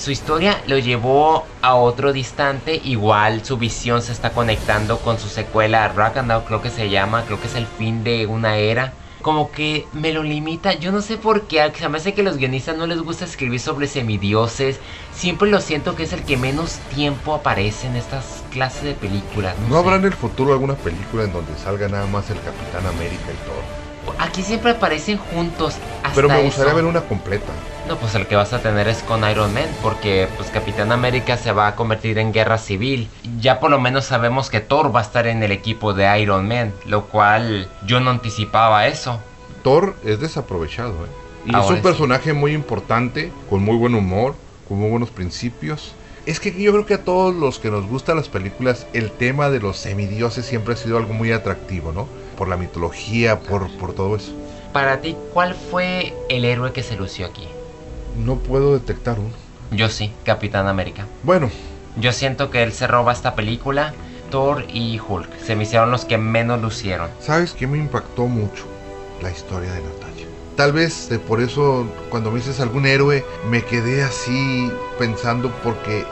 Su 0.00 0.10
historia 0.10 0.62
lo 0.66 0.78
llevó 0.78 1.44
a 1.60 1.74
otro 1.74 2.14
distante, 2.14 2.80
igual 2.82 3.44
su 3.44 3.58
visión 3.58 4.00
se 4.00 4.12
está 4.12 4.32
conectando 4.32 5.00
con 5.00 5.18
su 5.18 5.28
secuela 5.28 5.88
Ragnarok, 5.88 6.46
creo 6.46 6.62
que 6.62 6.70
se 6.70 6.88
llama, 6.88 7.24
creo 7.26 7.38
que 7.38 7.48
es 7.48 7.54
el 7.54 7.66
fin 7.66 8.02
de 8.02 8.24
una 8.24 8.56
era 8.56 8.94
como 9.20 9.52
que 9.52 9.86
me 9.92 10.14
lo 10.14 10.22
limita. 10.22 10.72
Yo 10.72 10.90
no 10.90 11.02
sé 11.02 11.18
por 11.18 11.42
qué. 11.42 11.70
Se 11.76 11.88
me 11.90 11.98
hace 11.98 12.14
que 12.14 12.22
los 12.22 12.38
guionistas 12.38 12.78
no 12.78 12.86
les 12.86 13.02
gusta 13.02 13.26
escribir 13.26 13.60
sobre 13.60 13.86
semidioses. 13.86 14.80
Siempre 15.12 15.50
lo 15.50 15.60
siento 15.60 15.94
que 15.94 16.04
es 16.04 16.14
el 16.14 16.22
que 16.22 16.38
menos 16.38 16.78
tiempo 16.94 17.34
aparece 17.34 17.86
en 17.86 17.96
estas 17.96 18.42
clases 18.50 18.84
de 18.84 18.94
películas. 18.94 19.54
¿No, 19.68 19.76
habrá 19.76 19.96
en 19.96 20.06
el 20.06 20.14
futuro 20.14 20.54
alguna 20.54 20.76
película 20.76 21.24
en 21.24 21.34
donde 21.34 21.54
salga 21.58 21.88
nada 21.88 22.06
más 22.06 22.30
el 22.30 22.40
Capitán 22.40 22.86
América 22.86 23.26
y 23.30 23.46
todo? 23.46 23.79
Aquí 24.18 24.42
siempre 24.42 24.72
aparecen 24.72 25.18
juntos. 25.18 25.76
Pero 26.14 26.28
me 26.28 26.42
gustaría 26.42 26.74
ver 26.74 26.84
una 26.84 27.02
completa. 27.02 27.52
No, 27.88 27.96
pues 27.96 28.14
el 28.14 28.26
que 28.26 28.36
vas 28.36 28.52
a 28.52 28.60
tener 28.60 28.86
es 28.86 29.02
con 29.02 29.28
Iron 29.28 29.52
Man, 29.52 29.68
porque 29.82 30.28
pues 30.36 30.50
Capitán 30.50 30.92
América 30.92 31.36
se 31.36 31.50
va 31.50 31.66
a 31.66 31.76
convertir 31.76 32.18
en 32.18 32.32
guerra 32.32 32.58
civil. 32.58 33.08
Ya 33.40 33.58
por 33.58 33.70
lo 33.70 33.80
menos 33.80 34.04
sabemos 34.04 34.48
que 34.48 34.60
Thor 34.60 34.94
va 34.94 35.00
a 35.00 35.02
estar 35.02 35.26
en 35.26 35.42
el 35.42 35.50
equipo 35.50 35.92
de 35.92 36.20
Iron 36.20 36.46
Man, 36.46 36.72
lo 36.86 37.06
cual 37.06 37.68
yo 37.86 37.98
no 38.00 38.10
anticipaba 38.10 38.86
eso. 38.86 39.20
Thor 39.62 39.96
es 40.04 40.20
desaprovechado, 40.20 40.92
¿eh? 40.92 41.20
Y 41.46 41.56
es 41.56 41.70
un 41.70 41.80
personaje 41.80 42.32
muy 42.32 42.52
importante, 42.52 43.32
con 43.48 43.64
muy 43.64 43.76
buen 43.76 43.94
humor, 43.94 44.34
con 44.68 44.78
muy 44.78 44.90
buenos 44.90 45.10
principios. 45.10 45.92
Es 46.26 46.38
que 46.38 46.52
yo 46.52 46.70
creo 46.72 46.86
que 46.86 46.94
a 46.94 47.04
todos 47.04 47.34
los 47.34 47.58
que 47.58 47.70
nos 47.70 47.86
gustan 47.86 48.16
las 48.16 48.28
películas, 48.28 48.86
el 48.92 49.10
tema 49.10 49.48
de 49.48 49.58
los 49.58 49.78
semidioses 49.78 50.44
siempre 50.44 50.74
ha 50.74 50.76
sido 50.76 50.98
algo 50.98 51.14
muy 51.14 51.32
atractivo, 51.32 51.92
¿no? 51.92 52.06
Por 52.40 52.48
la 52.48 52.56
mitología, 52.56 53.38
por, 53.40 53.70
por 53.76 53.92
todo 53.92 54.16
eso. 54.16 54.32
Para 54.72 55.02
ti, 55.02 55.14
¿cuál 55.34 55.54
fue 55.54 56.14
el 56.30 56.46
héroe 56.46 56.72
que 56.72 56.82
se 56.82 56.96
lució 56.96 57.26
aquí? 57.26 57.46
No 58.16 58.36
puedo 58.36 58.72
detectar 58.72 59.18
uno. 59.18 59.28
Yo 59.72 59.90
sí, 59.90 60.10
Capitán 60.24 60.66
América. 60.66 61.06
Bueno. 61.22 61.50
Yo 61.96 62.14
siento 62.14 62.48
que 62.48 62.62
él 62.62 62.72
se 62.72 62.86
roba 62.86 63.12
esta 63.12 63.34
película. 63.34 63.92
Thor 64.30 64.64
y 64.72 64.98
Hulk 65.06 65.38
se 65.38 65.54
me 65.54 65.64
hicieron 65.64 65.90
los 65.90 66.06
que 66.06 66.16
menos 66.16 66.62
lucieron. 66.62 67.10
¿Sabes 67.20 67.52
qué 67.52 67.66
me 67.66 67.76
impactó 67.76 68.26
mucho? 68.26 68.64
La 69.20 69.30
historia 69.30 69.74
de 69.74 69.82
Natalia. 69.82 70.26
Tal 70.56 70.72
vez 70.72 71.10
por 71.28 71.42
eso 71.42 71.86
cuando 72.08 72.30
me 72.30 72.38
dices 72.38 72.58
algún 72.58 72.86
héroe 72.86 73.22
me 73.50 73.62
quedé 73.66 74.02
así 74.02 74.72
pensando 74.98 75.52
porque 75.62 76.06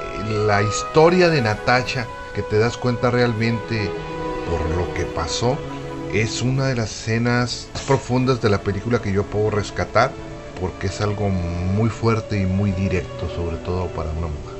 la 0.46 0.60
historia 0.62 1.30
de 1.30 1.40
Natacha 1.40 2.06
que 2.34 2.42
te 2.42 2.58
das 2.58 2.76
cuenta 2.76 3.10
realmente 3.10 3.90
por 4.50 4.60
lo 4.76 4.92
que 4.92 5.04
pasó 5.04 5.56
es 6.12 6.42
una 6.42 6.66
de 6.66 6.76
las 6.76 6.90
escenas 6.90 7.68
profundas 7.86 8.40
de 8.40 8.48
la 8.48 8.58
película 8.58 9.00
que 9.00 9.12
yo 9.12 9.24
puedo 9.24 9.50
rescatar 9.50 10.10
porque 10.60 10.88
es 10.88 11.00
algo 11.00 11.28
muy 11.28 11.90
fuerte 11.90 12.40
y 12.40 12.46
muy 12.46 12.72
directo, 12.72 13.28
sobre 13.34 13.56
todo 13.58 13.86
para 13.88 14.10
una 14.10 14.26
mujer. 14.26 14.58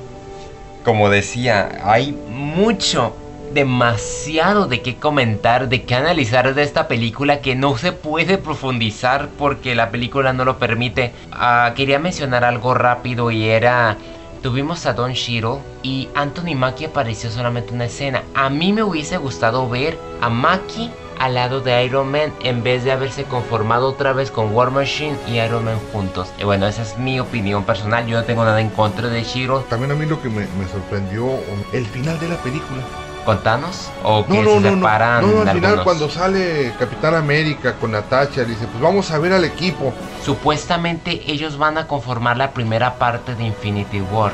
Como 0.84 1.10
decía, 1.10 1.80
hay 1.84 2.12
mucho, 2.30 3.14
demasiado 3.52 4.66
de 4.66 4.82
qué 4.82 4.96
comentar, 4.96 5.68
de 5.68 5.82
qué 5.82 5.94
analizar 5.94 6.54
de 6.54 6.62
esta 6.62 6.88
película 6.88 7.40
que 7.40 7.54
no 7.54 7.76
se 7.76 7.92
puede 7.92 8.38
profundizar 8.38 9.28
porque 9.38 9.74
la 9.74 9.90
película 9.90 10.32
no 10.32 10.44
lo 10.44 10.58
permite. 10.58 11.12
Ah, 11.32 11.72
quería 11.74 11.98
mencionar 11.98 12.44
algo 12.44 12.74
rápido 12.74 13.30
y 13.30 13.48
era... 13.48 13.96
Tuvimos 14.42 14.86
a 14.86 14.92
Don 14.92 15.14
Shiro 15.14 15.60
y 15.82 16.08
Anthony 16.14 16.54
Mackie 16.54 16.86
apareció 16.86 17.28
solamente 17.28 17.74
una 17.74 17.86
escena. 17.86 18.22
A 18.34 18.48
mí 18.48 18.72
me 18.72 18.84
hubiese 18.84 19.16
gustado 19.16 19.68
ver 19.68 19.98
a 20.20 20.28
Mackie 20.28 20.92
al 21.18 21.34
lado 21.34 21.60
de 21.60 21.84
Iron 21.84 22.10
Man 22.10 22.32
en 22.42 22.62
vez 22.62 22.84
de 22.84 22.92
haberse 22.92 23.24
conformado 23.24 23.88
otra 23.88 24.12
vez 24.12 24.30
con 24.30 24.54
War 24.54 24.70
Machine 24.70 25.16
y 25.26 25.38
Iron 25.38 25.64
Man 25.64 25.78
juntos. 25.92 26.28
Y 26.38 26.44
bueno, 26.44 26.66
esa 26.66 26.82
es 26.82 26.98
mi 26.98 27.20
opinión 27.20 27.64
personal. 27.64 28.06
Yo 28.06 28.18
no 28.18 28.24
tengo 28.24 28.44
nada 28.44 28.60
en 28.60 28.70
contra 28.70 29.08
de 29.08 29.22
Shiro. 29.22 29.60
También 29.68 29.92
a 29.92 29.94
mí 29.94 30.06
lo 30.06 30.20
que 30.20 30.28
me, 30.28 30.46
sorprendió, 30.70 31.28
el 31.72 31.86
final 31.86 32.18
de 32.20 32.28
la 32.28 32.36
película. 32.36 32.82
¿Con 33.24 33.42
Thanos? 33.42 33.90
¿O 34.04 34.24
que 34.24 34.42
se 34.42 34.62
separan? 34.62 35.20
No, 35.20 35.44
no, 35.44 35.50
al 35.50 35.56
final 35.56 35.84
cuando 35.84 36.08
sale 36.08 36.72
Capitán 36.78 37.14
América 37.14 37.74
con 37.74 37.92
Natasha, 37.92 38.44
dice, 38.44 38.66
pues 38.66 38.80
vamos 38.80 39.10
a 39.10 39.18
ver 39.18 39.34
al 39.34 39.44
equipo. 39.44 39.92
Supuestamente 40.24 41.30
ellos 41.30 41.58
van 41.58 41.76
a 41.76 41.86
conformar 41.86 42.38
la 42.38 42.52
primera 42.52 42.94
parte 42.94 43.34
de 43.34 43.44
Infinity 43.44 44.00
War. 44.00 44.32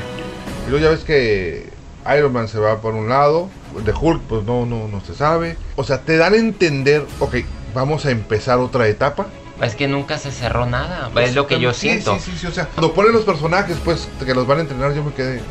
Y 0.65 0.69
luego 0.69 0.85
ya 0.85 0.91
ves 0.91 1.03
que 1.03 1.69
Iron 2.17 2.31
Man 2.31 2.47
se 2.47 2.59
va 2.59 2.79
por 2.79 2.93
un 2.93 3.09
lado, 3.09 3.49
de 3.83 3.91
Hulk 3.91 4.21
pues 4.23 4.43
no, 4.43 4.65
no, 4.65 4.87
no 4.87 5.01
se 5.01 5.13
sabe. 5.13 5.57
O 5.75 5.83
sea, 5.83 6.01
te 6.01 6.17
dan 6.17 6.33
a 6.33 6.37
entender, 6.37 7.05
ok, 7.19 7.35
vamos 7.73 8.05
a 8.05 8.11
empezar 8.11 8.59
otra 8.59 8.87
etapa. 8.87 9.27
Es 9.61 9.75
que 9.75 9.87
nunca 9.87 10.17
se 10.17 10.31
cerró 10.31 10.65
nada, 10.65 11.09
es 11.21 11.33
lo 11.33 11.47
que 11.47 11.59
yo 11.59 11.73
siento. 11.73 12.15
Sí, 12.15 12.31
sí, 12.31 12.37
sí, 12.37 12.47
o 12.47 12.51
sea, 12.51 12.65
cuando 12.65 12.93
ponen 12.93 13.13
los 13.13 13.23
personajes, 13.23 13.77
pues, 13.83 14.09
que 14.23 14.33
los 14.33 14.45
van 14.45 14.57
a 14.57 14.61
entrenar, 14.61 14.93
yo 14.93 15.03
me 15.03 15.13
quedé... 15.13 15.41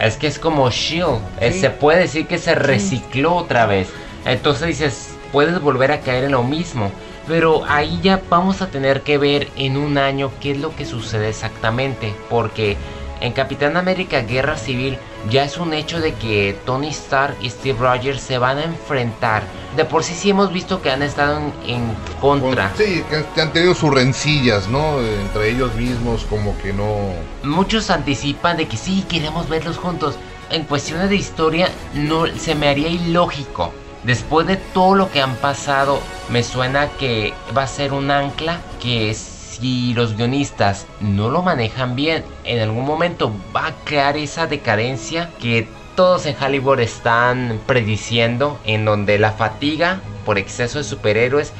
Es 0.00 0.16
que 0.16 0.28
es 0.28 0.38
como 0.38 0.70
Shield, 0.70 1.18
eh, 1.40 1.52
se 1.52 1.70
puede 1.70 1.98
decir 1.98 2.28
que 2.28 2.38
se 2.38 2.54
recicló 2.54 3.34
otra 3.34 3.66
vez. 3.66 3.88
Entonces 4.24 4.68
dices, 4.68 5.08
puedes 5.32 5.60
volver 5.60 5.90
a 5.90 6.00
caer 6.00 6.24
en 6.24 6.32
lo 6.32 6.44
mismo. 6.44 6.92
Pero 7.26 7.64
ahí 7.66 7.98
ya 8.00 8.22
vamos 8.30 8.62
a 8.62 8.68
tener 8.68 9.02
que 9.02 9.18
ver 9.18 9.48
en 9.56 9.76
un 9.76 9.98
año 9.98 10.30
qué 10.40 10.52
es 10.52 10.58
lo 10.58 10.74
que 10.74 10.86
sucede 10.86 11.28
exactamente. 11.28 12.14
Porque 12.30 12.76
en 13.20 13.32
Capitán 13.32 13.76
América 13.76 14.20
Guerra 14.22 14.56
Civil 14.56 14.98
ya 15.30 15.44
es 15.44 15.58
un 15.58 15.74
hecho 15.74 16.00
de 16.00 16.14
que 16.14 16.56
Tony 16.64 16.88
Stark 16.88 17.36
y 17.40 17.50
Steve 17.50 17.78
Rogers 17.78 18.22
se 18.22 18.38
van 18.38 18.58
a 18.58 18.64
enfrentar. 18.64 19.42
De 19.76 19.84
por 19.84 20.04
sí 20.04 20.14
sí 20.14 20.30
hemos 20.30 20.52
visto 20.52 20.80
que 20.80 20.90
han 20.90 21.02
estado 21.02 21.40
en, 21.66 21.94
contra. 22.20 22.72
Sí, 22.76 23.04
que 23.34 23.40
han 23.40 23.52
tenido 23.52 23.74
sus 23.74 23.92
rencillas, 23.92 24.68
¿no? 24.68 25.00
Entre 25.00 25.50
ellos 25.50 25.74
mismos, 25.74 26.24
como 26.28 26.56
que 26.58 26.72
no... 26.72 27.12
Muchos 27.42 27.90
anticipan 27.90 28.56
de 28.56 28.68
que 28.68 28.76
sí, 28.76 29.04
queremos 29.08 29.48
verlos 29.48 29.76
juntos. 29.76 30.16
En 30.50 30.64
cuestiones 30.64 31.10
de 31.10 31.16
historia, 31.16 31.68
no 31.94 32.26
se 32.26 32.54
me 32.54 32.68
haría 32.68 32.88
ilógico. 32.88 33.72
Después 34.04 34.46
de 34.46 34.56
todo 34.56 34.94
lo 34.94 35.10
que 35.10 35.20
han 35.20 35.34
pasado, 35.36 36.00
me 36.30 36.42
suena 36.42 36.88
que 36.98 37.34
va 37.56 37.64
a 37.64 37.66
ser 37.66 37.92
un 37.92 38.10
ancla 38.10 38.60
que 38.80 39.10
es 39.10 39.37
si 39.60 39.94
los 39.94 40.16
guionistas 40.16 40.86
no 41.00 41.30
lo 41.30 41.42
manejan 41.42 41.96
bien, 41.96 42.24
en 42.44 42.60
algún 42.60 42.84
momento 42.84 43.32
va 43.54 43.68
a 43.68 43.72
crear 43.84 44.16
esa 44.16 44.46
decadencia 44.46 45.30
que 45.40 45.68
todos 45.96 46.26
en 46.26 46.36
Hollywood 46.40 46.80
están 46.80 47.60
prediciendo, 47.66 48.58
en 48.64 48.84
donde 48.84 49.18
la 49.18 49.32
fatiga 49.32 50.00
por 50.24 50.38
exceso 50.38 50.78
de 50.78 50.84
superhéroes 50.84 51.52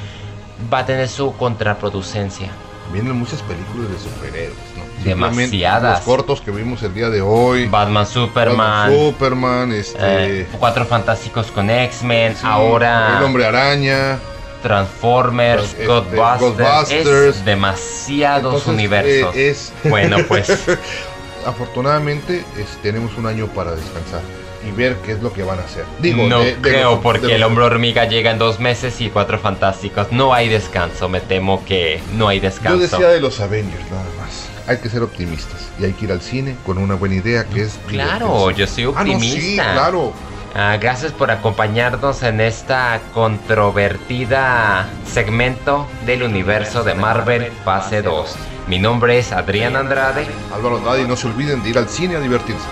va 0.72 0.80
a 0.80 0.86
tener 0.86 1.08
su 1.08 1.34
contraproducencia. 1.36 2.48
Vienen 2.92 3.18
muchas 3.18 3.42
películas 3.42 3.90
de 3.90 3.98
superhéroes, 3.98 4.56
¿no? 4.76 5.04
Demasiadas. 5.04 5.98
Los 5.98 6.06
cortos 6.06 6.40
que 6.40 6.50
vimos 6.50 6.82
el 6.82 6.94
día 6.94 7.10
de 7.10 7.20
hoy. 7.20 7.66
Batman, 7.66 8.06
Superman. 8.06 8.92
Superman, 8.92 9.72
este... 9.72 10.42
Eh, 10.42 10.46
Cuatro 10.58 10.84
Fantásticos 10.86 11.50
con 11.50 11.68
X-Men. 11.68 12.36
ahora... 12.42 13.18
El 13.18 13.24
Hombre 13.24 13.44
Araña. 13.44 14.18
Transformers, 14.62 15.64
este, 15.64 15.86
Ghostbusters, 15.86 17.44
demasiados 17.44 18.66
universos. 18.66 19.34
Eh, 19.36 19.50
es... 19.50 19.72
Bueno, 19.84 20.18
pues. 20.26 20.48
Afortunadamente 21.46 22.44
tenemos 22.82 23.16
un 23.16 23.26
año 23.26 23.46
para 23.46 23.74
descansar 23.74 24.20
y 24.66 24.72
ver 24.72 24.96
qué 25.04 25.12
es 25.12 25.22
lo 25.22 25.32
que 25.32 25.42
van 25.42 25.58
a 25.58 25.62
hacer. 25.62 25.84
Digo, 26.00 26.26
no 26.26 26.40
creo, 26.60 27.00
porque 27.00 27.34
el 27.34 27.42
hombre 27.42 27.64
hormiga 27.64 28.04
llega 28.06 28.30
en 28.30 28.38
dos 28.38 28.60
meses 28.60 29.00
y 29.00 29.08
cuatro 29.08 29.38
fantásticos. 29.38 30.10
No 30.10 30.34
hay 30.34 30.48
descanso, 30.48 31.08
me 31.08 31.20
temo 31.20 31.64
que 31.64 32.00
no 32.14 32.28
hay 32.28 32.40
descanso. 32.40 32.76
Yo 32.76 32.82
decía 32.82 33.08
de 33.08 33.20
los 33.20 33.40
Avengers 33.40 33.84
nada 33.90 34.04
más. 34.18 34.48
Hay 34.66 34.78
que 34.78 34.90
ser 34.90 35.02
optimistas 35.02 35.68
y 35.80 35.84
hay 35.84 35.92
que 35.92 36.04
ir 36.04 36.12
al 36.12 36.20
cine 36.20 36.56
con 36.66 36.76
una 36.76 36.94
buena 36.94 37.14
idea 37.14 37.44
que 37.44 37.62
es. 37.62 37.78
Claro, 37.86 38.50
yo 38.50 38.66
soy 38.66 38.86
optimista. 38.86 39.38
Ah, 39.38 39.40
sí, 39.40 39.54
claro. 39.54 40.12
Ah, 40.60 40.76
gracias 40.76 41.12
por 41.12 41.30
acompañarnos 41.30 42.24
en 42.24 42.40
esta 42.40 43.00
controvertida 43.14 44.88
segmento 45.06 45.86
del 46.04 46.24
universo 46.24 46.82
de 46.82 46.96
Marvel 46.96 47.52
fase 47.64 48.02
2. 48.02 48.34
Mi 48.66 48.80
nombre 48.80 49.20
es 49.20 49.30
Adrián 49.30 49.76
Andrade. 49.76 50.26
Álvaro 50.52 50.78
Andrade 50.78 51.02
y 51.02 51.06
no 51.06 51.14
se 51.14 51.28
olviden 51.28 51.62
de 51.62 51.70
ir 51.70 51.78
al 51.78 51.88
cine 51.88 52.16
a 52.16 52.20
divertirse. 52.20 52.66